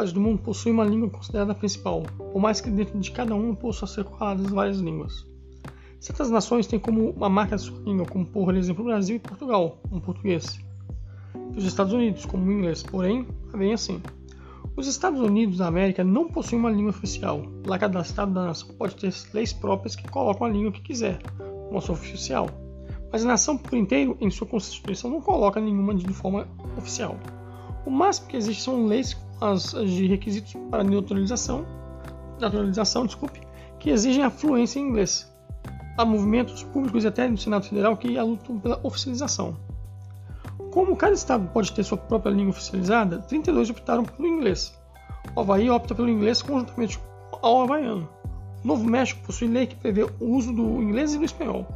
Países 0.00 0.14
do 0.14 0.20
mundo 0.20 0.40
possuem 0.40 0.72
uma 0.72 0.84
língua 0.84 1.10
considerada 1.10 1.54
principal, 1.54 2.02
por 2.32 2.40
mais 2.40 2.58
que 2.58 2.70
dentro 2.70 2.98
de 2.98 3.10
cada 3.10 3.34
um 3.34 3.54
possa 3.54 3.86
ser 3.86 4.02
coladas 4.04 4.50
várias 4.50 4.78
línguas. 4.78 5.26
Certas 6.00 6.30
nações 6.30 6.66
têm 6.66 6.78
como 6.78 7.10
uma 7.10 7.28
marca 7.28 7.56
de 7.56 7.62
sua 7.62 7.78
língua, 7.80 8.06
como 8.06 8.24
por 8.24 8.56
exemplo 8.56 8.82
o 8.82 8.86
Brasil 8.86 9.16
e 9.16 9.18
Portugal, 9.18 9.78
um 9.92 10.00
português. 10.00 10.58
E 11.54 11.58
os 11.58 11.64
Estados 11.64 11.92
Unidos, 11.92 12.24
como 12.24 12.46
o 12.46 12.50
inglês, 12.52 12.82
porém, 12.82 13.26
é 13.52 13.56
bem 13.58 13.74
assim. 13.74 14.00
Os 14.74 14.86
Estados 14.86 15.20
Unidos 15.20 15.58
da 15.58 15.66
América 15.66 16.02
não 16.02 16.28
possuem 16.28 16.60
uma 16.60 16.70
língua 16.70 16.90
oficial. 16.90 17.42
Lá 17.66 17.78
cada 17.78 18.00
estado 18.00 18.32
da 18.32 18.46
nação 18.46 18.70
pode 18.78 18.96
ter 18.96 19.12
leis 19.34 19.52
próprias 19.52 19.94
que 19.94 20.08
colocam 20.08 20.46
a 20.46 20.50
língua 20.50 20.72
que 20.72 20.80
quiser, 20.80 21.18
como 21.68 21.78
sua 21.82 21.94
oficial. 21.94 22.48
Mas 23.12 23.22
a 23.22 23.28
nação 23.28 23.58
por 23.58 23.76
inteiro, 23.76 24.16
em 24.18 24.30
sua 24.30 24.46
constituição, 24.46 25.10
não 25.10 25.20
coloca 25.20 25.60
nenhuma 25.60 25.94
de 25.94 26.10
forma 26.14 26.48
oficial. 26.78 27.18
O 27.84 27.90
máximo 27.90 28.28
que 28.28 28.36
existe 28.36 28.62
são 28.62 28.86
leis 28.86 29.16
as, 29.40 29.72
de 29.72 30.06
requisitos 30.06 30.54
para 30.70 30.84
neutralização, 30.84 31.64
naturalização, 32.38 33.06
desculpe, 33.06 33.40
que 33.78 33.90
exigem 33.90 34.22
a 34.22 34.30
fluência 34.30 34.78
em 34.78 34.88
inglês. 34.88 35.30
Há 35.96 36.04
movimentos 36.04 36.62
públicos 36.62 37.04
e 37.04 37.08
até 37.08 37.28
no 37.28 37.38
Senado 37.38 37.66
Federal 37.66 37.96
que 37.96 38.08
lutam 38.20 38.58
pela 38.58 38.80
oficialização. 38.82 39.56
Como 40.70 40.96
cada 40.96 41.14
estado 41.14 41.48
pode 41.52 41.72
ter 41.72 41.82
sua 41.82 41.98
própria 41.98 42.30
língua 42.30 42.50
oficializada, 42.50 43.18
32 43.18 43.70
optaram 43.70 44.04
pelo 44.04 44.28
inglês. 44.28 44.78
O 45.34 45.40
Havaí 45.40 45.68
opta 45.68 45.94
pelo 45.94 46.08
inglês 46.08 46.42
conjuntamente 46.42 47.00
ao 47.42 47.62
havaiano. 47.62 48.08
O 48.62 48.68
Novo 48.68 48.84
México 48.84 49.20
possui 49.26 49.48
lei 49.48 49.66
que 49.66 49.74
prevê 49.74 50.04
o 50.04 50.24
uso 50.24 50.52
do 50.52 50.82
inglês 50.82 51.14
e 51.14 51.18
do 51.18 51.24
espanhol. 51.24 51.66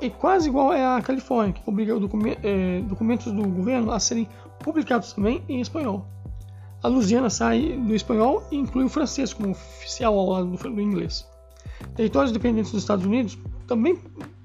E 0.00 0.10
quase 0.10 0.48
igual 0.48 0.72
é 0.72 0.84
a 0.84 1.00
Califórnia, 1.00 1.52
que 1.52 1.62
obriga 1.68 1.94
eh, 2.42 2.82
documentos 2.88 3.32
do 3.32 3.48
governo 3.48 3.92
a 3.92 4.00
serem 4.00 4.28
publicados 4.58 5.12
também 5.12 5.42
em 5.48 5.60
espanhol. 5.60 6.06
A 6.82 6.88
Louisiana 6.88 7.30
sai 7.30 7.72
do 7.78 7.94
espanhol 7.94 8.46
e 8.50 8.56
inclui 8.56 8.84
o 8.84 8.88
francês 8.88 9.32
como 9.32 9.50
oficial 9.50 10.18
ao 10.18 10.30
lado 10.30 10.56
do 10.56 10.80
inglês. 10.80 11.26
Territórios 11.94 12.32
dependentes 12.32 12.72
dos 12.72 12.82
Estados 12.82 13.04
Unidos 13.04 13.38
também 13.66 13.98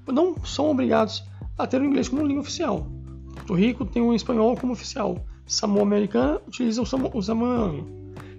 não 0.06 0.34
são 0.44 0.70
obrigados 0.70 1.24
a 1.58 1.66
ter 1.66 1.80
o 1.80 1.84
inglês 1.84 2.08
como 2.08 2.26
língua 2.26 2.42
oficial. 2.42 2.86
Porto 3.34 3.54
Rico 3.54 3.84
tem 3.84 4.02
o 4.02 4.14
espanhol 4.14 4.56
como 4.56 4.72
oficial. 4.72 5.18
Samoa 5.46 5.82
Americana 5.82 6.40
utiliza 6.46 6.82
o 6.82 7.22
samoano. 7.22 7.86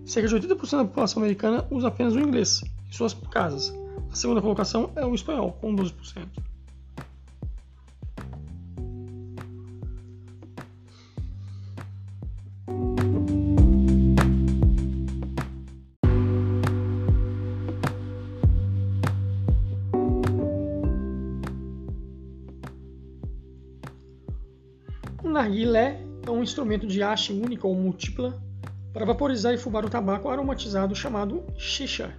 Cerca 0.05 0.27
de 0.27 0.47
80% 0.47 0.77
da 0.77 0.85
população 0.85 1.21
americana 1.21 1.65
usa 1.69 1.87
apenas 1.87 2.15
o 2.15 2.19
inglês 2.19 2.61
em 2.89 2.91
suas 2.91 3.13
casas. 3.13 3.73
A 4.11 4.15
segunda 4.15 4.41
colocação 4.41 4.91
é 4.95 5.05
o 5.05 5.13
espanhol, 5.13 5.53
com 5.61 5.75
12%. 5.75 5.93
É 26.25 26.31
um 26.31 26.41
instrumento 26.41 26.87
de 26.87 27.01
haste 27.03 27.33
única 27.33 27.67
ou 27.67 27.75
múltipla 27.75 28.41
para 28.93 29.05
vaporizar 29.05 29.53
e 29.53 29.57
fumar 29.57 29.85
o 29.85 29.89
tabaco 29.89 30.29
aromatizado 30.29 30.95
chamado 30.95 31.43
shisha, 31.57 32.15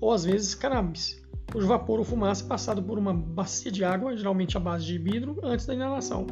ou 0.00 0.12
às 0.12 0.24
vezes 0.24 0.54
cannabis, 0.54 1.22
cujo 1.52 1.66
vapor 1.66 2.00
ou 2.00 2.04
fumaça 2.04 2.44
é 2.44 2.48
passado 2.48 2.82
por 2.82 2.98
uma 2.98 3.14
bacia 3.14 3.70
de 3.70 3.84
água, 3.84 4.16
geralmente 4.16 4.56
à 4.56 4.60
base 4.60 4.84
de 4.84 4.98
vidro, 4.98 5.38
antes 5.42 5.66
da 5.66 5.74
inalação. 5.74 6.26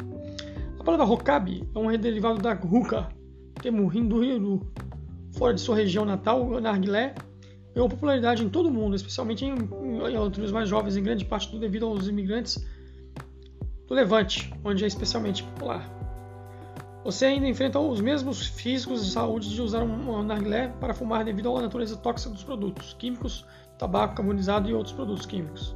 A 0.78 0.84
palavra 0.84 1.06
hokabi 1.06 1.68
é 1.74 1.78
um 1.78 1.96
derivado 1.96 2.40
da 2.40 2.52
hookah, 2.52 3.08
termo 3.62 3.92
hindu 3.92 4.66
fora 5.32 5.54
de 5.54 5.60
sua 5.60 5.76
região 5.76 6.04
natal, 6.04 6.46
o 6.46 6.60
narguilé 6.60 7.14
ganhou 7.74 7.88
popularidade 7.88 8.42
em 8.42 8.48
todo 8.48 8.68
o 8.68 8.72
mundo, 8.72 8.96
especialmente 8.96 9.44
em, 9.44 9.52
entre 10.24 10.42
os 10.42 10.50
mais 10.50 10.68
jovens, 10.68 10.96
em 10.96 11.02
grande 11.02 11.24
parte 11.24 11.50
do 11.50 11.58
devido 11.58 11.86
aos 11.86 12.08
imigrantes 12.08 12.66
do 13.86 13.94
Levante, 13.94 14.52
onde 14.64 14.82
é 14.82 14.86
especialmente 14.86 15.42
popular. 15.42 16.05
Você 17.06 17.26
ainda 17.26 17.46
enfrenta 17.46 17.78
os 17.78 18.00
mesmos 18.00 18.48
riscos 18.56 19.04
de 19.04 19.12
saúde 19.12 19.54
de 19.54 19.62
usar 19.62 19.84
um 19.84 20.24
narguilé 20.24 20.74
para 20.80 20.92
fumar 20.92 21.24
devido 21.24 21.56
à 21.56 21.62
natureza 21.62 21.96
tóxica 21.96 22.34
dos 22.34 22.42
produtos 22.42 22.96
químicos, 22.98 23.46
tabaco 23.78 24.16
carbonizado 24.16 24.68
e 24.68 24.74
outros 24.74 24.92
produtos 24.92 25.24
químicos. 25.24 25.72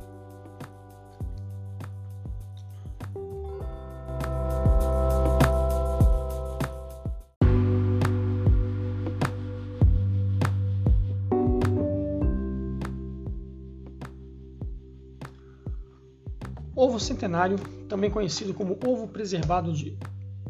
Ovo 16.75 16.99
centenário, 16.99 17.57
também 17.89 18.11
conhecido 18.11 18.53
como 18.53 18.77
ovo 18.85 19.07
preservado 19.07 19.73
de, 19.73 19.97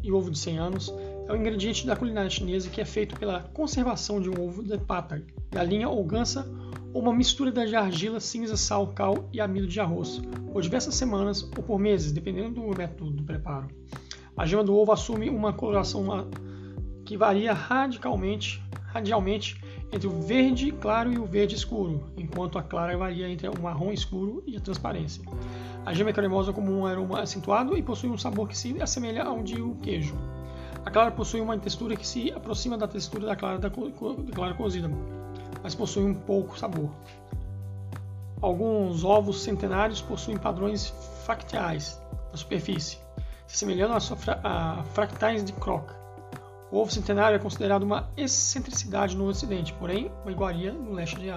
e 0.03 0.11
ovo 0.11 0.29
de 0.31 0.37
100 0.37 0.57
anos, 0.57 0.93
é 1.27 1.33
um 1.33 1.35
ingrediente 1.35 1.85
da 1.85 1.95
culinária 1.95 2.29
chinesa 2.29 2.69
que 2.69 2.81
é 2.81 2.85
feito 2.85 3.17
pela 3.19 3.41
conservação 3.53 4.19
de 4.21 4.29
um 4.29 4.41
ovo 4.41 4.63
de 4.63 4.77
pata, 4.77 5.23
galinha 5.51 5.87
ou 5.87 6.03
gansa, 6.03 6.49
ou 6.93 7.01
uma 7.01 7.13
mistura 7.13 7.51
de 7.51 7.75
argila, 7.75 8.19
cinza, 8.19 8.57
sal, 8.57 8.87
cal 8.87 9.29
e 9.31 9.39
amido 9.39 9.67
de 9.67 9.79
arroz, 9.79 10.21
por 10.51 10.61
diversas 10.61 10.95
semanas 10.95 11.43
ou 11.43 11.63
por 11.63 11.79
meses, 11.79 12.11
dependendo 12.11 12.61
do 12.61 12.77
método 12.77 13.11
do 13.11 13.23
preparo. 13.23 13.67
A 14.35 14.45
gema 14.45 14.63
do 14.63 14.75
ovo 14.75 14.91
assume 14.91 15.29
uma 15.29 15.53
coloração 15.53 16.29
que 17.05 17.17
varia 17.17 17.53
radicalmente, 17.53 18.61
radialmente 18.87 19.61
entre 19.91 20.07
o 20.07 20.21
verde 20.21 20.71
claro 20.71 21.11
e 21.11 21.17
o 21.17 21.25
verde 21.25 21.55
escuro, 21.55 22.11
enquanto 22.17 22.57
a 22.57 22.63
clara 22.63 22.97
varia 22.97 23.29
entre 23.29 23.47
o 23.47 23.61
marrom 23.61 23.91
escuro 23.91 24.41
e 24.47 24.55
a 24.55 24.59
transparência. 24.59 25.23
A 25.83 25.93
gema 25.93 26.11
é 26.11 26.13
cremosa 26.13 26.53
como 26.53 26.71
um 26.71 26.85
aroma 26.85 27.21
acentuado 27.21 27.75
e 27.75 27.81
possui 27.81 28.09
um 28.09 28.17
sabor 28.17 28.47
que 28.47 28.57
se 28.57 28.79
assemelha 28.81 29.23
ao 29.23 29.41
de 29.41 29.59
um 29.59 29.73
queijo. 29.75 30.15
A 30.85 30.91
clara 30.91 31.11
possui 31.11 31.41
uma 31.41 31.57
textura 31.57 31.95
que 31.95 32.07
se 32.07 32.31
aproxima 32.31 32.77
da 32.77 32.87
textura 32.87 33.25
da 33.25 33.35
clara, 33.35 33.57
da, 33.57 33.69
da 33.69 34.31
clara 34.33 34.53
cozida, 34.53 34.89
mas 35.63 35.73
possui 35.73 36.03
um 36.03 36.13
pouco 36.13 36.57
sabor. 36.57 36.91
Alguns 38.41 39.03
ovos 39.03 39.41
centenários 39.41 40.01
possuem 40.01 40.37
padrões 40.37 40.93
fractais 41.25 42.01
na 42.31 42.37
superfície, 42.37 42.97
se 43.47 43.57
semelhando 43.57 43.93
a, 43.93 43.99
a 44.43 44.83
fractais 44.83 45.43
de 45.43 45.53
Kroc. 45.53 45.91
O 46.71 46.77
ovo 46.77 46.91
centenário 46.91 47.35
é 47.35 47.39
considerado 47.39 47.83
uma 47.83 48.09
excentricidade 48.15 49.15
no 49.17 49.25
Ocidente, 49.25 49.73
porém 49.73 50.11
uma 50.23 50.31
iguaria 50.31 50.71
no 50.71 50.93
leste 50.93 51.19
de 51.19 51.29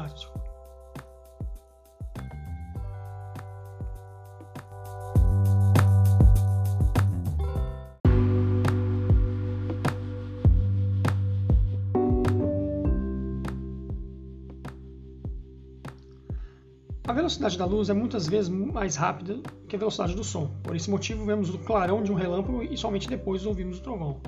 velocidade 17.24 17.56
da 17.56 17.64
luz 17.64 17.88
é 17.88 17.94
muitas 17.94 18.26
vezes 18.26 18.50
mais 18.50 18.96
rápida 18.96 19.40
que 19.66 19.74
a 19.74 19.78
velocidade 19.78 20.14
do 20.14 20.22
som. 20.22 20.46
Por 20.62 20.76
esse 20.76 20.90
motivo, 20.90 21.24
vemos 21.24 21.48
o 21.48 21.58
clarão 21.58 22.02
de 22.02 22.12
um 22.12 22.14
relâmpago 22.14 22.62
e 22.62 22.76
somente 22.76 23.08
depois 23.08 23.46
ouvimos 23.46 23.78
o 23.78 23.82
trovão. 23.82 24.20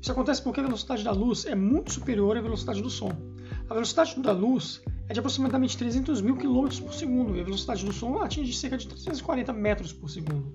Isso 0.00 0.12
acontece 0.12 0.40
porque 0.42 0.60
a 0.60 0.62
velocidade 0.62 1.02
da 1.02 1.10
luz 1.10 1.44
é 1.44 1.56
muito 1.56 1.92
superior 1.92 2.36
à 2.36 2.40
velocidade 2.40 2.80
do 2.80 2.88
som. 2.88 3.10
A 3.68 3.74
velocidade 3.74 4.20
da 4.20 4.30
luz 4.30 4.80
é 5.08 5.12
de 5.12 5.18
aproximadamente 5.18 5.76
300 5.76 6.20
mil 6.20 6.36
km 6.36 6.68
por 6.84 6.94
segundo 6.94 7.36
e 7.36 7.40
a 7.40 7.42
velocidade 7.44 7.84
do 7.84 7.92
som 7.92 8.16
atinge 8.22 8.52
cerca 8.52 8.78
de 8.78 8.86
340 8.86 9.52
metros 9.52 9.92
por 9.92 10.08
segundo. 10.08 10.52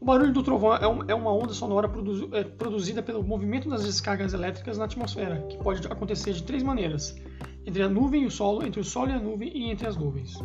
O 0.00 0.06
barulho 0.06 0.32
do 0.32 0.42
trovão 0.42 0.74
é, 0.74 1.12
é 1.12 1.14
uma 1.14 1.34
onda 1.34 1.52
sonora 1.52 1.90
é, 2.32 2.44
produzida 2.44 3.02
pelo 3.02 3.22
movimento 3.22 3.68
das 3.68 3.84
descargas 3.84 4.32
elétricas 4.32 4.78
na 4.78 4.86
atmosfera, 4.86 5.44
que 5.50 5.58
pode 5.58 5.86
acontecer 5.86 6.32
de 6.32 6.44
três 6.44 6.62
maneiras: 6.62 7.14
entre 7.66 7.82
a 7.82 7.90
nuvem 7.90 8.22
e 8.22 8.26
o 8.26 8.30
solo, 8.30 8.64
entre 8.64 8.80
o 8.80 8.84
solo 8.84 9.10
e 9.10 9.12
a 9.12 9.20
nuvem 9.20 9.52
e 9.54 9.70
entre 9.70 9.86
as 9.86 9.98
nuvens. 9.98 10.38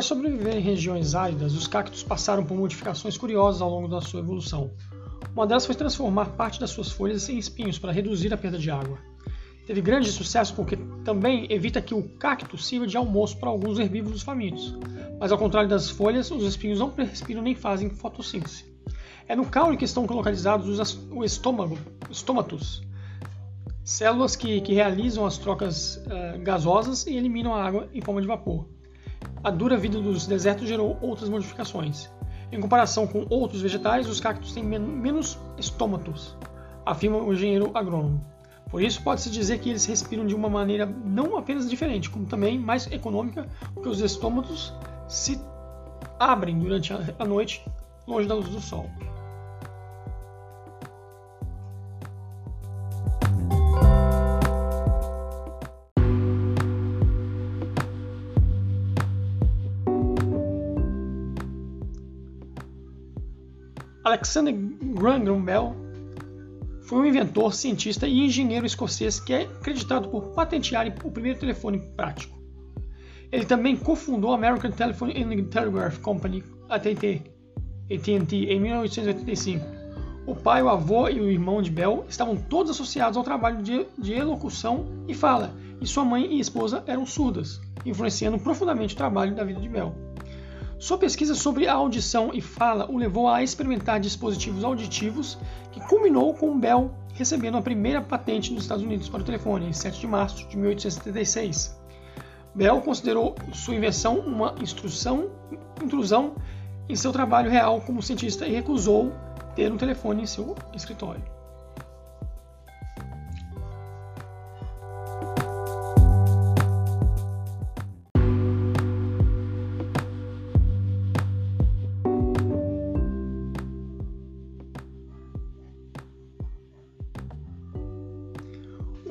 Para 0.00 0.06
sobreviver 0.06 0.56
em 0.56 0.60
regiões 0.60 1.14
áridas, 1.14 1.54
os 1.54 1.66
cactos 1.66 2.02
passaram 2.02 2.42
por 2.42 2.56
modificações 2.56 3.18
curiosas 3.18 3.60
ao 3.60 3.68
longo 3.68 3.86
da 3.86 4.00
sua 4.00 4.20
evolução. 4.20 4.70
Uma 5.34 5.46
delas 5.46 5.66
foi 5.66 5.74
transformar 5.74 6.24
parte 6.30 6.58
das 6.58 6.70
suas 6.70 6.90
folhas 6.90 7.28
em 7.28 7.36
espinhos 7.36 7.78
para 7.78 7.92
reduzir 7.92 8.32
a 8.32 8.36
perda 8.38 8.56
de 8.56 8.70
água. 8.70 8.96
Teve 9.66 9.82
grande 9.82 10.10
sucesso 10.10 10.54
porque 10.54 10.78
também 11.04 11.46
evita 11.50 11.82
que 11.82 11.92
o 11.92 12.02
cacto 12.16 12.56
sirva 12.56 12.86
de 12.86 12.96
almoço 12.96 13.36
para 13.36 13.50
alguns 13.50 13.78
herbívoros 13.78 14.22
famintos. 14.22 14.74
Mas 15.20 15.32
ao 15.32 15.36
contrário 15.36 15.68
das 15.68 15.90
folhas, 15.90 16.30
os 16.30 16.44
espinhos 16.44 16.78
não 16.78 16.90
respiram 16.96 17.42
nem 17.42 17.54
fazem 17.54 17.90
fotossíntese. 17.90 18.64
É 19.28 19.36
no 19.36 19.44
caule 19.44 19.76
que 19.76 19.84
estão 19.84 20.06
localizados 20.06 20.66
os 20.66 20.98
estômago, 21.26 21.76
estômatos, 22.10 22.82
células 23.84 24.34
que, 24.34 24.62
que 24.62 24.72
realizam 24.72 25.26
as 25.26 25.36
trocas 25.36 25.96
uh, 25.96 26.40
gasosas 26.42 27.06
e 27.06 27.14
eliminam 27.14 27.54
a 27.54 27.62
água 27.62 27.86
em 27.92 28.00
forma 28.00 28.22
de 28.22 28.26
vapor 28.26 28.79
a 29.42 29.50
dura 29.50 29.76
vida 29.76 30.00
dos 30.00 30.26
desertos 30.26 30.68
gerou 30.68 30.98
outras 31.00 31.28
modificações. 31.28 32.10
Em 32.52 32.60
comparação 32.60 33.06
com 33.06 33.26
outros 33.30 33.62
vegetais, 33.62 34.08
os 34.08 34.20
cactos 34.20 34.52
têm 34.52 34.64
men 34.64 34.80
menos 34.80 35.38
estômatos, 35.56 36.36
afirma 36.84 37.18
o 37.18 37.32
engenheiro 37.32 37.70
agrônomo. 37.74 38.24
Por 38.70 38.82
isso, 38.82 39.02
pode-se 39.02 39.30
dizer 39.30 39.58
que 39.58 39.68
eles 39.68 39.84
respiram 39.84 40.26
de 40.26 40.34
uma 40.34 40.48
maneira 40.48 40.86
não 40.86 41.36
apenas 41.36 41.68
diferente, 41.68 42.08
como 42.08 42.26
também 42.26 42.58
mais 42.58 42.90
econômica, 42.90 43.48
porque 43.74 43.88
os 43.88 44.00
estômatos 44.00 44.72
se 45.08 45.40
abrem 46.18 46.58
durante 46.58 46.92
a 46.92 47.24
noite 47.24 47.64
longe 48.06 48.28
da 48.28 48.34
luz 48.34 48.48
do 48.48 48.60
sol. 48.60 48.88
Alexander 64.10 64.52
Graham 64.52 65.40
Bell 65.40 65.76
foi 66.82 66.98
um 66.98 67.06
inventor, 67.06 67.54
cientista 67.54 68.08
e 68.08 68.18
engenheiro 68.18 68.66
escocês 68.66 69.20
que 69.20 69.32
é 69.32 69.42
acreditado 69.42 70.08
por 70.08 70.34
patentear 70.34 70.92
o 71.04 71.12
primeiro 71.12 71.38
telefone 71.38 71.78
prático. 71.96 72.36
Ele 73.30 73.44
também 73.44 73.76
cofundou 73.76 74.32
a 74.32 74.34
American 74.34 74.72
Telephone 74.72 75.12
and 75.12 75.44
Telegraph 75.44 75.98
Company, 75.98 76.42
AT&T, 76.68 77.22
em 77.88 78.60
1885. 78.60 79.64
O 80.26 80.34
pai, 80.34 80.60
o 80.60 80.68
avô 80.68 81.08
e 81.08 81.20
o 81.20 81.30
irmão 81.30 81.62
de 81.62 81.70
Bell 81.70 82.04
estavam 82.08 82.34
todos 82.34 82.72
associados 82.72 83.16
ao 83.16 83.22
trabalho 83.22 83.62
de, 83.62 83.86
de 83.96 84.14
elocução 84.14 84.86
e 85.06 85.14
fala, 85.14 85.54
e 85.80 85.86
sua 85.86 86.04
mãe 86.04 86.34
e 86.34 86.40
esposa 86.40 86.82
eram 86.88 87.06
surdas, 87.06 87.60
influenciando 87.86 88.40
profundamente 88.40 88.94
o 88.94 88.96
trabalho 88.96 89.36
da 89.36 89.44
vida 89.44 89.60
de 89.60 89.68
Bell. 89.68 89.94
Sua 90.80 90.96
pesquisa 90.96 91.34
sobre 91.34 91.68
a 91.68 91.74
audição 91.74 92.30
e 92.32 92.40
fala 92.40 92.90
o 92.90 92.96
levou 92.96 93.28
a 93.28 93.42
experimentar 93.42 94.00
dispositivos 94.00 94.64
auditivos, 94.64 95.36
que 95.70 95.78
culminou 95.78 96.32
com 96.32 96.58
Bell 96.58 96.90
recebendo 97.12 97.58
a 97.58 97.62
primeira 97.62 98.00
patente 98.00 98.50
nos 98.50 98.62
Estados 98.62 98.82
Unidos 98.82 99.06
para 99.06 99.20
o 99.20 99.24
telefone, 99.24 99.66
em 99.66 99.74
7 99.74 100.00
de 100.00 100.06
março 100.06 100.48
de 100.48 100.56
1876. 100.56 101.78
Bell 102.54 102.80
considerou 102.80 103.34
sua 103.52 103.74
invenção 103.74 104.20
uma 104.20 104.54
intrusão 104.58 106.34
em 106.88 106.96
seu 106.96 107.12
trabalho 107.12 107.50
real 107.50 107.82
como 107.82 108.02
cientista 108.02 108.46
e 108.46 108.52
recusou 108.52 109.12
ter 109.54 109.70
um 109.70 109.76
telefone 109.76 110.22
em 110.22 110.26
seu 110.26 110.56
escritório. 110.74 111.22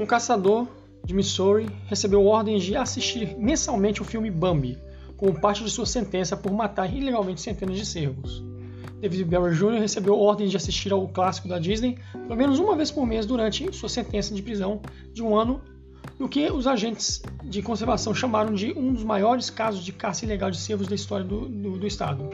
Caçador 0.09 0.67
de 1.05 1.13
Missouri 1.13 1.69
recebeu 1.85 2.25
ordens 2.25 2.63
de 2.63 2.75
assistir 2.75 3.37
mensalmente 3.37 4.01
o 4.01 4.05
filme 4.05 4.31
Bambi, 4.31 4.75
como 5.15 5.39
parte 5.39 5.63
de 5.63 5.69
sua 5.69 5.85
sentença 5.85 6.35
por 6.35 6.51
matar 6.51 6.91
ilegalmente 6.91 7.41
centenas 7.41 7.77
de 7.77 7.85
cervos. 7.85 8.43
David 8.99 9.25
Barry 9.25 9.53
Jr. 9.53 9.79
recebeu 9.79 10.19
ordens 10.19 10.49
de 10.49 10.57
assistir 10.57 10.91
ao 10.91 11.07
clássico 11.07 11.47
da 11.47 11.59
Disney 11.59 11.99
pelo 12.11 12.35
menos 12.35 12.57
uma 12.57 12.75
vez 12.75 12.89
por 12.89 13.05
mês 13.05 13.27
durante 13.27 13.71
sua 13.71 13.87
sentença 13.87 14.33
de 14.33 14.41
prisão 14.41 14.81
de 15.13 15.21
um 15.21 15.37
ano, 15.37 15.61
no 16.17 16.27
que 16.27 16.49
os 16.51 16.65
agentes 16.65 17.21
de 17.43 17.61
conservação 17.61 18.13
chamaram 18.13 18.51
de 18.51 18.71
um 18.71 18.91
dos 18.91 19.03
maiores 19.03 19.51
casos 19.51 19.85
de 19.85 19.93
caça 19.93 20.25
ilegal 20.25 20.49
de 20.49 20.57
cervos 20.57 20.87
da 20.87 20.95
história 20.95 21.23
do, 21.23 21.47
do, 21.47 21.77
do 21.77 21.85
estado. 21.87 22.27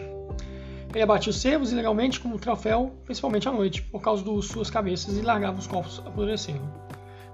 Ele 0.93 1.03
abatia 1.03 1.29
os 1.29 1.41
cervos 1.41 1.73
ilegalmente 1.73 2.21
como 2.21 2.39
troféu, 2.39 2.95
principalmente 3.03 3.49
à 3.49 3.51
noite, 3.51 3.81
por 3.81 4.01
causa 4.01 4.23
de 4.23 4.41
suas 4.43 4.69
cabeças 4.69 5.17
e 5.17 5.21
largava 5.21 5.59
os 5.59 5.67
corpos 5.67 6.01
apodrecendo. 6.05 6.84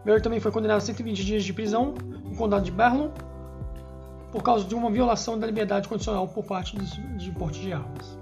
Barry 0.06 0.22
também 0.22 0.40
foi 0.40 0.52
condenado 0.52 0.78
a 0.78 0.82
120 0.82 1.24
dias 1.24 1.44
de 1.44 1.54
prisão 1.54 1.94
no 2.24 2.36
condado 2.36 2.64
de 2.64 2.72
Barlow 2.72 3.12
por 4.32 4.42
causa 4.42 4.66
de 4.66 4.74
uma 4.74 4.90
violação 4.90 5.38
da 5.38 5.46
liberdade 5.46 5.88
condicional 5.88 6.28
por 6.28 6.44
parte 6.44 6.76
de, 6.78 7.32
porte 7.32 7.60
de 7.60 7.74
armas. 7.74 8.20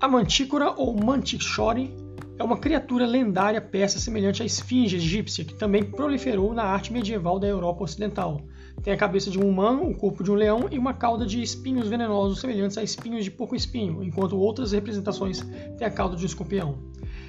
A 0.00 0.08
Mantícora 0.08 0.72
ou 0.72 0.92
Mantichore 0.96 2.01
é 2.38 2.44
uma 2.44 2.56
criatura 2.56 3.06
lendária 3.06 3.60
persa 3.60 3.98
semelhante 3.98 4.42
à 4.42 4.46
esfinge 4.46 4.96
egípcia 4.96 5.44
que 5.44 5.54
também 5.54 5.84
proliferou 5.84 6.54
na 6.54 6.64
arte 6.64 6.92
medieval 6.92 7.38
da 7.38 7.46
Europa 7.46 7.84
Ocidental. 7.84 8.40
Tem 8.82 8.92
a 8.92 8.96
cabeça 8.96 9.30
de 9.30 9.38
um 9.38 9.48
humano, 9.48 9.88
o 9.88 9.94
corpo 9.94 10.24
de 10.24 10.30
um 10.30 10.34
leão 10.34 10.66
e 10.70 10.78
uma 10.78 10.94
cauda 10.94 11.26
de 11.26 11.42
espinhos 11.42 11.88
venenosos 11.88 12.40
semelhantes 12.40 12.78
a 12.78 12.82
espinhos 12.82 13.24
de 13.24 13.30
porco-espinho, 13.30 14.02
enquanto 14.02 14.36
outras 14.36 14.72
representações 14.72 15.40
têm 15.76 15.86
a 15.86 15.90
cauda 15.90 16.16
de 16.16 16.22
um 16.22 16.26
escorpião. 16.26 16.78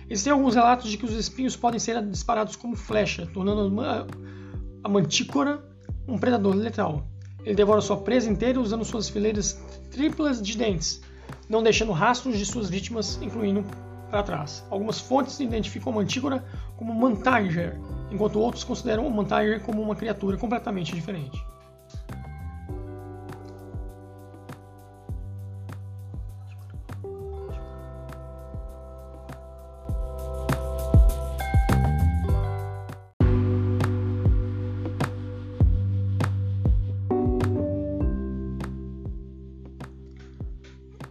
Existem 0.10 0.34
alguns 0.34 0.56
relatos 0.56 0.90
de 0.90 0.98
que 0.98 1.06
os 1.06 1.14
espinhos 1.14 1.56
podem 1.56 1.80
ser 1.80 2.02
disparados 2.06 2.56
como 2.56 2.76
flecha, 2.76 3.28
tornando 3.34 3.82
a 4.84 4.90
mantícora 4.90 5.64
um 6.08 6.18
predador 6.18 6.56
letal. 6.56 7.08
Ele 7.46 7.56
devora 7.56 7.82
sua 7.82 7.98
presa 7.98 8.30
inteira 8.30 8.60
usando 8.60 8.86
suas 8.86 9.10
fileiras 9.10 9.62
triplas 9.92 10.42
de 10.42 10.58
dentes, 10.58 11.02
não 11.50 11.62
deixando 11.62 11.92
rastros 11.92 12.38
de 12.38 12.46
suas 12.46 12.70
vítimas, 12.70 13.20
incluindo 13.22 13.66
para 14.14 14.22
trás. 14.22 14.64
Algumas 14.70 15.00
fontes 15.00 15.40
identificam 15.40 15.92
Mantícora 15.92 16.46
como 16.78 16.94
Mantiger, 16.94 17.80
enquanto 18.12 18.40
outros 18.40 18.64
consideram 18.64 19.08
o 19.08 19.12
Mantiger 19.12 19.60
como 19.62 19.82
uma 19.82 19.96
criatura 19.96 20.38
completamente 20.38 20.94
diferente. 20.94 21.44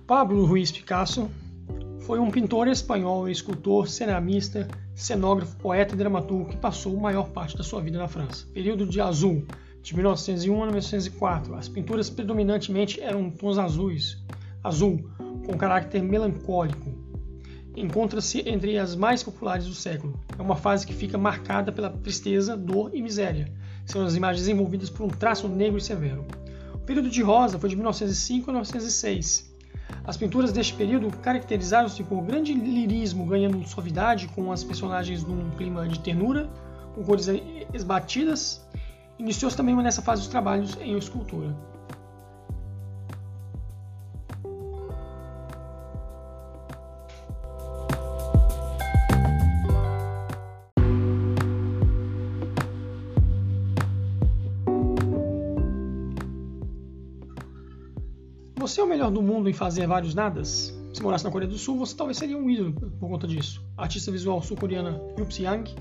Pablo 0.06 0.44
Ruiz 0.44 0.70
Picasso 0.70 1.28
foi 2.02 2.18
um 2.18 2.30
pintor 2.30 2.66
espanhol, 2.66 3.28
escultor, 3.28 3.88
ceramista, 3.88 4.66
cenógrafo, 4.94 5.56
poeta 5.56 5.94
e 5.94 5.96
dramaturgo 5.96 6.50
que 6.50 6.56
passou 6.56 6.96
a 6.98 7.00
maior 7.00 7.28
parte 7.28 7.56
da 7.56 7.62
sua 7.62 7.80
vida 7.80 7.96
na 7.96 8.08
França. 8.08 8.44
Período 8.52 8.86
de 8.86 9.00
azul, 9.00 9.44
de 9.80 9.94
1901 9.94 10.62
a 10.62 10.66
1904. 10.66 11.54
As 11.54 11.68
pinturas 11.68 12.10
predominantemente 12.10 13.00
eram 13.00 13.30
tons 13.30 13.56
azuis, 13.56 14.18
azul, 14.64 15.08
com 15.46 15.56
caráter 15.56 16.02
melancólico. 16.02 16.92
Encontra-se 17.76 18.42
entre 18.48 18.78
as 18.78 18.96
mais 18.96 19.22
populares 19.22 19.66
do 19.66 19.74
século. 19.74 20.18
É 20.36 20.42
uma 20.42 20.56
fase 20.56 20.84
que 20.84 20.92
fica 20.92 21.16
marcada 21.16 21.70
pela 21.70 21.88
tristeza, 21.88 22.56
dor 22.56 22.90
e 22.92 23.00
miséria. 23.00 23.50
São 23.86 24.04
as 24.04 24.16
imagens 24.16 24.48
envolvidas 24.48 24.90
por 24.90 25.04
um 25.04 25.08
traço 25.08 25.48
negro 25.48 25.78
e 25.78 25.80
severo. 25.80 26.26
O 26.74 26.78
período 26.78 27.08
de 27.08 27.22
rosa 27.22 27.60
foi 27.60 27.68
de 27.68 27.76
1905 27.76 28.50
a 28.50 28.52
1906 28.54 29.51
as 30.04 30.16
pinturas 30.16 30.52
deste 30.52 30.74
período 30.74 31.10
caracterizaram-se 31.18 32.02
por 32.02 32.22
grande 32.22 32.52
lirismo, 32.52 33.24
ganhando 33.26 33.66
suavidade 33.66 34.28
com 34.28 34.50
as 34.50 34.64
personagens 34.64 35.22
num 35.22 35.50
clima 35.50 35.86
de 35.88 36.00
ternura, 36.00 36.48
com 36.94 37.02
cores 37.04 37.28
esbatidas. 37.72 38.66
Iniciou-se 39.18 39.56
também 39.56 39.74
nessa 39.76 40.02
fase 40.02 40.22
dos 40.22 40.30
trabalhos 40.30 40.76
em 40.80 40.96
escultura. 40.96 41.54
Melhor 59.02 59.10
do 59.10 59.22
mundo 59.22 59.48
em 59.48 59.52
fazer 59.52 59.86
vários 59.86 60.14
nadas? 60.14 60.72
Se 60.94 61.02
morasse 61.02 61.24
na 61.24 61.30
Coreia 61.30 61.50
do 61.50 61.58
Sul, 61.58 61.76
você 61.76 61.96
talvez 61.96 62.18
seria 62.18 62.38
um 62.38 62.48
ídolo 62.48 62.72
por 62.72 63.08
conta 63.08 63.26
disso. 63.26 63.60
A 63.76 63.82
artista 63.82 64.12
visual 64.12 64.40
sul-coreana 64.40 65.00
Yup 65.18 65.42
Yang 65.42 65.74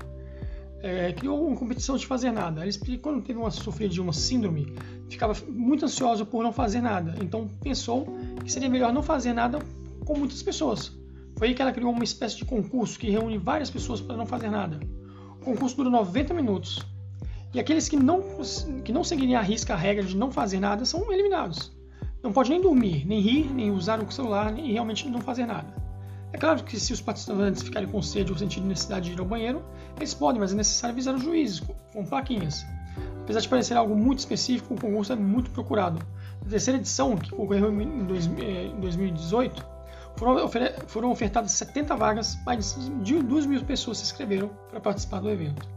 é, 0.80 1.12
criou 1.12 1.46
uma 1.46 1.56
competição 1.56 1.96
de 1.96 2.04
fazer 2.04 2.32
nada. 2.32 2.62
Ela 2.62 2.68
explica 2.68 3.00
quando 3.00 3.22
teve 3.22 3.38
uma 3.38 3.50
sofria 3.52 3.88
de 3.88 4.00
uma 4.00 4.12
síndrome, 4.12 4.74
ficava 5.08 5.34
muito 5.48 5.84
ansiosa 5.84 6.24
por 6.24 6.42
não 6.42 6.52
fazer 6.52 6.80
nada. 6.80 7.14
Então 7.22 7.48
pensou 7.62 8.08
que 8.42 8.50
seria 8.50 8.68
melhor 8.68 8.92
não 8.92 9.04
fazer 9.04 9.32
nada 9.32 9.60
com 10.04 10.18
muitas 10.18 10.42
pessoas. 10.42 10.90
Foi 11.36 11.48
aí 11.48 11.54
que 11.54 11.62
ela 11.62 11.72
criou 11.72 11.92
uma 11.92 12.04
espécie 12.04 12.38
de 12.38 12.44
concurso 12.44 12.98
que 12.98 13.08
reúne 13.08 13.38
várias 13.38 13.70
pessoas 13.70 14.00
para 14.00 14.16
não 14.16 14.26
fazer 14.26 14.50
nada. 14.50 14.80
O 15.40 15.44
concurso 15.44 15.76
dura 15.76 15.90
90 15.90 16.34
minutos. 16.34 16.84
E 17.54 17.60
aqueles 17.60 17.88
que 17.88 17.96
não, 17.96 18.20
que 18.82 18.92
não 18.92 19.04
seguirem 19.04 19.36
a 19.36 19.42
risca 19.42 19.74
a 19.74 19.76
regra 19.76 20.02
de 20.02 20.16
não 20.16 20.32
fazer 20.32 20.58
nada 20.58 20.84
são 20.84 21.12
eliminados 21.12 21.70
não 22.22 22.32
pode 22.32 22.50
nem 22.50 22.60
dormir, 22.60 23.04
nem 23.06 23.20
rir, 23.20 23.52
nem 23.52 23.70
usar 23.70 24.00
o 24.00 24.10
celular, 24.10 24.52
nem 24.52 24.72
realmente 24.72 25.08
não 25.08 25.20
fazer 25.20 25.46
nada. 25.46 25.74
É 26.32 26.38
claro 26.38 26.62
que 26.62 26.78
se 26.78 26.92
os 26.92 27.00
participantes 27.00 27.62
ficarem 27.62 27.88
com 27.88 28.00
sede 28.00 28.32
ou 28.32 28.38
sentirem 28.38 28.68
necessidade 28.68 29.06
de 29.06 29.12
ir 29.12 29.20
ao 29.20 29.26
banheiro, 29.26 29.62
eles 29.96 30.14
podem, 30.14 30.40
mas 30.40 30.52
é 30.52 30.56
necessário 30.56 30.94
avisar 30.94 31.14
os 31.14 31.22
juízes 31.22 31.62
com 31.92 32.04
plaquinhas. 32.06 32.64
Apesar 33.22 33.40
de 33.40 33.48
parecer 33.48 33.76
algo 33.76 33.94
muito 33.94 34.20
específico, 34.20 34.74
o 34.74 34.80
concurso 34.80 35.12
é 35.12 35.16
muito 35.16 35.50
procurado. 35.50 35.98
Na 36.42 36.50
terceira 36.50 36.78
edição, 36.78 37.16
que 37.16 37.34
ocorreu 37.34 37.70
em 37.80 38.06
2018, 38.80 39.64
foram 40.86 41.10
ofertadas 41.10 41.52
70 41.52 41.96
vagas, 41.96 42.38
mais 42.44 42.78
de 43.02 43.22
2 43.22 43.46
mil 43.46 43.62
pessoas 43.64 43.98
se 43.98 44.04
inscreveram 44.04 44.50
para 44.70 44.80
participar 44.80 45.20
do 45.20 45.30
evento. 45.30 45.68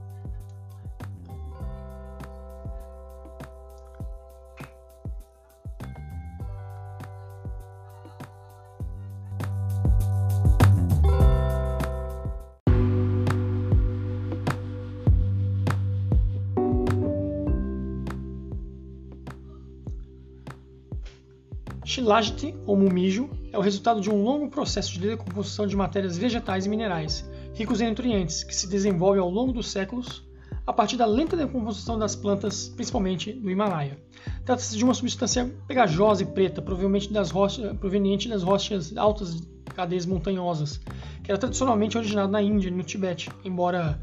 Shilajit, 22.06 22.56
ou 22.68 22.78
mumijo, 22.78 23.28
é 23.51 23.58
o 23.58 23.62
resultado 23.62 23.99
de 23.99 24.12
um 24.12 24.24
longo 24.24 24.47
processo 24.47 24.93
de 24.93 24.99
decomposição 24.99 25.66
de 25.66 25.76
matérias 25.76 26.16
vegetais 26.16 26.68
e 26.68 26.70
minerais, 26.70 27.28
ricos 27.56 27.82
em 27.82 27.89
nutrientes, 27.89 28.43
que 28.43 28.56
se 28.56 28.68
desenvolve 28.68 29.18
ao 29.18 29.28
longo 29.28 29.51
dos 29.51 29.72
séculos 29.72 30.24
a 30.68 30.72
partir 30.72 30.97
da 30.97 31.06
lenta 31.08 31.36
decomposição 31.36 31.97
das 31.97 32.16
plantas, 32.16 32.70
principalmente 32.70 33.34
do 33.34 33.49
Himalaia. 33.49 33.97
Trata-se 34.45 34.78
de 34.78 34.84
uma 34.84 34.93
substância 34.93 35.51
pegajosa 35.68 36.22
e 36.22 36.28
preta, 36.28 36.62
provavelmente 36.62 37.12
das 37.12 37.32
rochas, 37.32 37.76
proveniente 37.78 38.30
das 38.30 38.43
rochas 38.43 38.95
altas 38.95 39.41
de 39.41 39.47
cadeias 39.74 40.06
montanhosas, 40.06 40.80
que 41.24 41.32
era 41.32 41.39
tradicionalmente 41.39 41.97
originado 41.97 42.32
na 42.32 42.41
Índia 42.41 42.68
e 42.68 42.72
no 42.72 42.84
Tibete, 42.84 43.32
embora 43.43 43.99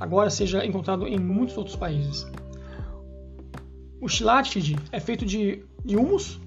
agora 0.00 0.30
seja 0.30 0.64
encontrado 0.64 1.06
em 1.06 1.18
muitos 1.18 1.58
outros 1.58 1.76
países. 1.76 2.26
O 4.00 4.08
shilajit 4.08 4.74
é 4.90 4.98
feito 4.98 5.26
de, 5.26 5.62
de 5.84 5.96
humus, 5.96 6.40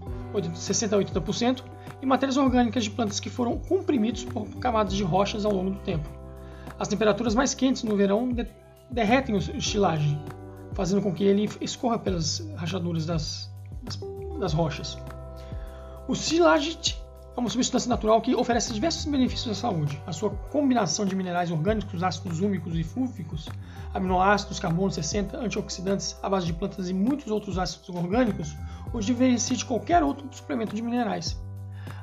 60 0.54 0.96
a 0.96 1.00
80%, 1.00 1.64
e 2.02 2.06
matérias 2.06 2.38
orgânicas 2.38 2.84
de 2.84 2.92
plantas 2.92 3.20
que 3.20 3.30
foram 3.30 3.58
comprimidos 3.58 4.24
por 4.26 4.48
camadas 4.58 4.94
de 4.94 5.04
rochas 5.04 5.46
ao 5.46 5.54
longo 5.54 5.72
do 5.72 5.80
tempo. 5.80 6.08
As 6.78 6.88
temperaturas 6.88 7.34
mais 7.36 7.54
quentes 7.54 7.84
no 7.84 7.96
verão 7.96 8.32
de 8.32 8.48
derretem 8.90 9.36
o 9.36 9.38
estilagem, 9.38 10.22
fazendo 10.74 11.02
com 11.02 11.14
que 11.14 11.24
ele 11.24 11.50
escorra 11.62 11.98
pelas 11.98 12.48
rachaduras 12.56 13.06
das, 13.06 13.52
das, 13.82 14.00
das 14.40 14.54
rochas. 14.54 14.98
O 16.08 16.14
silagite 16.14 17.02
é 17.36 17.40
uma 17.40 17.50
substância 17.50 17.90
natural 17.90 18.22
que 18.22 18.36
oferece 18.36 18.72
diversos 18.72 19.06
benefícios 19.06 19.58
à 19.58 19.60
saúde. 19.60 20.02
A 20.06 20.14
sua 20.14 20.30
combinação 20.30 21.06
de 21.06 21.16
minerais 21.16 21.52
orgânicos, 21.52 22.02
ácidos 22.04 22.40
úmicos 22.40 22.76
e 22.76 22.84
fúlficos, 22.84 23.50
aminoácidos, 23.94 24.60
carbono 24.60 24.92
60, 24.92 25.38
antioxidantes 25.38 26.18
à 26.22 26.30
base 26.30 26.46
de 26.46 26.54
plantas 26.54 26.90
e 26.90 26.94
muitos 26.94 27.28
outros 27.32 27.58
ácidos 27.58 27.90
orgânicos 27.90 28.56
o 28.96 29.02
diferencia 29.02 29.58
de 29.58 29.66
qualquer 29.66 30.02
outro 30.02 30.26
suplemento 30.32 30.74
de 30.74 30.82
minerais. 30.82 31.38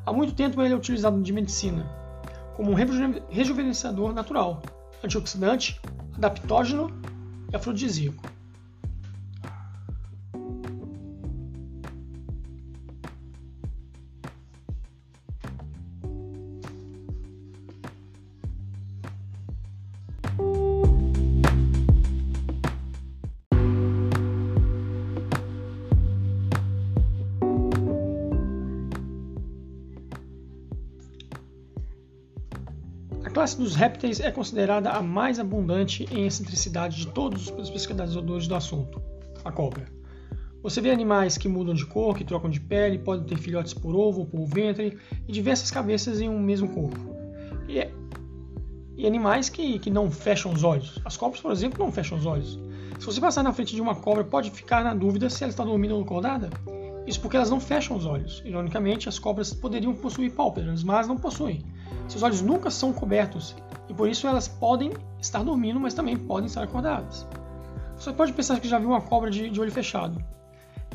Há 0.05 0.12
muito 0.12 0.34
tempo 0.34 0.61
ele 0.61 0.74
é 0.74 0.76
utilizado 0.76 1.20
de 1.22 1.32
medicina 1.32 1.86
como 2.55 2.70
um 2.70 2.74
rejuvenescedor 2.74 4.12
natural, 4.12 4.62
antioxidante, 5.03 5.80
adaptógeno 6.14 6.88
e 7.51 7.57
afrodisíaco. 7.57 8.22
Classe 33.43 33.59
dos 33.59 33.74
répteis 33.74 34.20
é 34.20 34.30
considerada 34.30 34.90
a 34.93 35.03
mais 35.03 35.40
abundante 35.40 36.07
em 36.12 36.28
excentricidade 36.28 36.97
de 36.97 37.09
todos 37.09 37.53
os 37.59 37.68
pesquisadores 37.70 38.47
do 38.47 38.55
assunto, 38.55 39.03
a 39.45 39.51
cobra. 39.51 39.84
Você 40.62 40.80
vê 40.80 40.93
animais 40.93 41.36
que 41.36 41.49
mudam 41.49 41.74
de 41.74 41.84
cor, 41.84 42.16
que 42.16 42.22
trocam 42.22 42.49
de 42.49 42.61
pele, 42.61 43.01
podem 43.01 43.26
ter 43.26 43.36
filhotes 43.36 43.74
por 43.74 43.97
ovo 43.97 44.20
ou 44.20 44.26
por 44.26 44.47
ventre 44.47 44.97
e 45.26 45.32
diversas 45.32 45.72
cabeças 45.72 46.20
em 46.20 46.28
um 46.28 46.38
mesmo 46.38 46.68
corpo. 46.68 47.16
E, 47.66 47.80
é, 47.80 47.90
e 48.97 49.09
animais 49.09 49.49
que, 49.49 49.80
que 49.80 49.90
não 49.90 50.09
fecham 50.09 50.53
os 50.53 50.62
olhos. 50.62 51.01
As 51.05 51.16
cobras, 51.16 51.40
por 51.40 51.51
exemplo, 51.51 51.84
não 51.84 51.90
fecham 51.90 52.16
os 52.16 52.24
olhos. 52.24 52.61
Se 53.01 53.07
você 53.07 53.20
passar 53.20 53.43
na 53.43 53.53
frente 53.53 53.74
de 53.74 53.82
uma 53.82 53.97
cobra, 53.97 54.22
pode 54.22 54.53
ficar 54.53 54.84
na 54.84 54.95
dúvida 54.95 55.28
se 55.28 55.43
ela 55.43 55.51
está 55.51 55.64
dormindo 55.64 55.97
ou 55.97 56.03
acordada. 56.03 56.49
Isso 57.07 57.20
porque 57.20 57.36
elas 57.36 57.50
não 57.50 57.61
fecham 57.61 57.96
os 57.96 58.07
olhos. 58.07 58.42
Ironicamente, 58.44 59.09
as 59.09 59.18
cobras 59.18 59.53
poderiam 59.53 59.94
possuir 59.94 60.32
pálpebras, 60.32 60.84
mas 60.84 61.09
não 61.09 61.16
possuem. 61.16 61.64
Seus 62.09 62.22
olhos 62.22 62.42
nunca 62.42 62.70
são 62.70 62.92
cobertos 62.92 63.57
e 63.88 63.94
por 63.94 64.09
isso 64.09 64.26
elas 64.26 64.48
podem 64.48 64.92
estar 65.20 65.42
dormindo, 65.42 65.80
mas 65.80 65.94
também 65.94 66.16
podem 66.16 66.46
estar 66.46 66.62
acordadas. 66.62 67.26
Você 67.96 68.12
pode 68.12 68.32
pensar 68.32 68.61
que 68.61 68.68
já 68.68 68.78
viu 68.78 68.88
uma 68.88 69.00
cobra 69.00 69.30
de, 69.30 69.50
de 69.50 69.61
olho 69.61 69.70
fechado. 69.70 70.22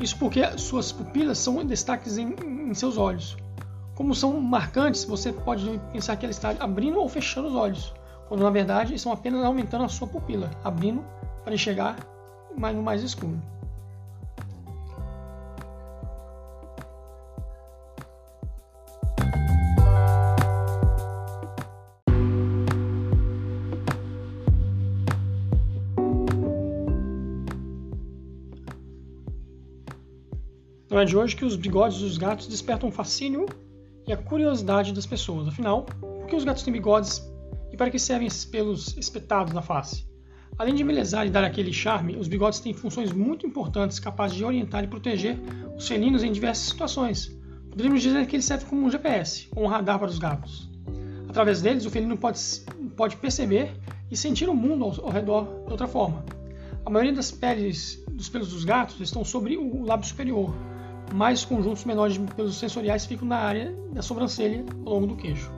Isso 0.00 0.16
porque 0.18 0.44
suas 0.58 0.92
pupilas 0.92 1.38
são 1.38 1.64
destaques 1.64 2.18
em, 2.18 2.34
em 2.44 2.74
seus 2.74 2.96
olhos. 2.96 3.36
Como 3.94 4.14
são 4.14 4.40
marcantes, 4.40 5.04
você 5.04 5.32
pode 5.32 5.80
pensar 5.92 6.16
que 6.16 6.24
ela 6.24 6.30
está 6.30 6.54
abrindo 6.60 7.00
ou 7.00 7.08
fechando 7.08 7.48
os 7.48 7.54
olhos, 7.54 7.92
quando 8.28 8.44
na 8.44 8.50
verdade 8.50 8.94
estão 8.94 9.12
apenas 9.12 9.44
aumentando 9.44 9.84
a 9.84 9.88
sua 9.88 10.06
pupila, 10.06 10.50
abrindo 10.62 11.04
para 11.42 11.54
enxergar 11.54 11.96
mais 12.56 12.76
no 12.76 12.82
mais 12.82 13.02
escuro. 13.02 13.40
Não 30.98 31.02
é 31.02 31.06
de 31.06 31.16
hoje 31.16 31.36
que 31.36 31.44
os 31.44 31.54
bigodes 31.54 32.00
dos 32.00 32.18
gatos 32.18 32.48
despertam 32.48 32.88
o 32.88 32.92
fascínio 32.92 33.46
e 34.04 34.12
a 34.12 34.16
curiosidade 34.16 34.92
das 34.92 35.06
pessoas. 35.06 35.46
Afinal, 35.46 35.84
por 35.84 36.26
que 36.26 36.34
os 36.34 36.42
gatos 36.42 36.64
têm 36.64 36.72
bigodes 36.72 37.22
e 37.72 37.76
para 37.76 37.88
que 37.88 38.00
servem 38.00 38.26
esses 38.26 38.44
pelos 38.44 38.96
espetados 38.96 39.54
na 39.54 39.62
face? 39.62 40.04
Além 40.58 40.74
de 40.74 40.82
embelezar 40.82 41.24
e 41.24 41.30
dar 41.30 41.44
aquele 41.44 41.72
charme, 41.72 42.16
os 42.16 42.26
bigodes 42.26 42.58
têm 42.58 42.74
funções 42.74 43.12
muito 43.12 43.46
importantes 43.46 44.00
capazes 44.00 44.36
de 44.36 44.44
orientar 44.44 44.82
e 44.82 44.88
proteger 44.88 45.38
os 45.76 45.86
felinos 45.86 46.24
em 46.24 46.32
diversas 46.32 46.66
situações. 46.66 47.28
Poderíamos 47.70 48.02
dizer 48.02 48.26
que 48.26 48.34
eles 48.34 48.44
servem 48.44 48.66
como 48.66 48.84
um 48.84 48.90
GPS 48.90 49.48
ou 49.54 49.66
um 49.66 49.68
radar 49.68 50.00
para 50.00 50.08
os 50.08 50.18
gatos. 50.18 50.68
Através 51.28 51.62
deles, 51.62 51.86
o 51.86 51.90
felino 51.90 52.18
pode, 52.18 52.40
pode 52.96 53.16
perceber 53.18 53.70
e 54.10 54.16
sentir 54.16 54.48
o 54.48 54.54
mundo 54.54 54.84
ao, 54.86 55.04
ao 55.04 55.10
redor 55.12 55.44
de 55.64 55.70
outra 55.70 55.86
forma. 55.86 56.24
A 56.84 56.90
maioria 56.90 57.14
das 57.14 57.30
peles 57.30 58.04
dos 58.10 58.28
pelos 58.28 58.48
dos 58.48 58.64
gatos 58.64 59.00
estão 59.00 59.24
sobre 59.24 59.56
o 59.56 59.84
lábio 59.84 60.08
superior, 60.08 60.52
mais 61.12 61.44
conjuntos 61.44 61.84
menores 61.84 62.14
de 62.14 62.20
pelos 62.34 62.58
sensoriais 62.58 63.06
ficam 63.06 63.26
na 63.26 63.38
área 63.38 63.74
da 63.92 64.02
sobrancelha 64.02 64.64
ao 64.84 64.94
longo 64.94 65.06
do 65.06 65.16
queixo. 65.16 65.50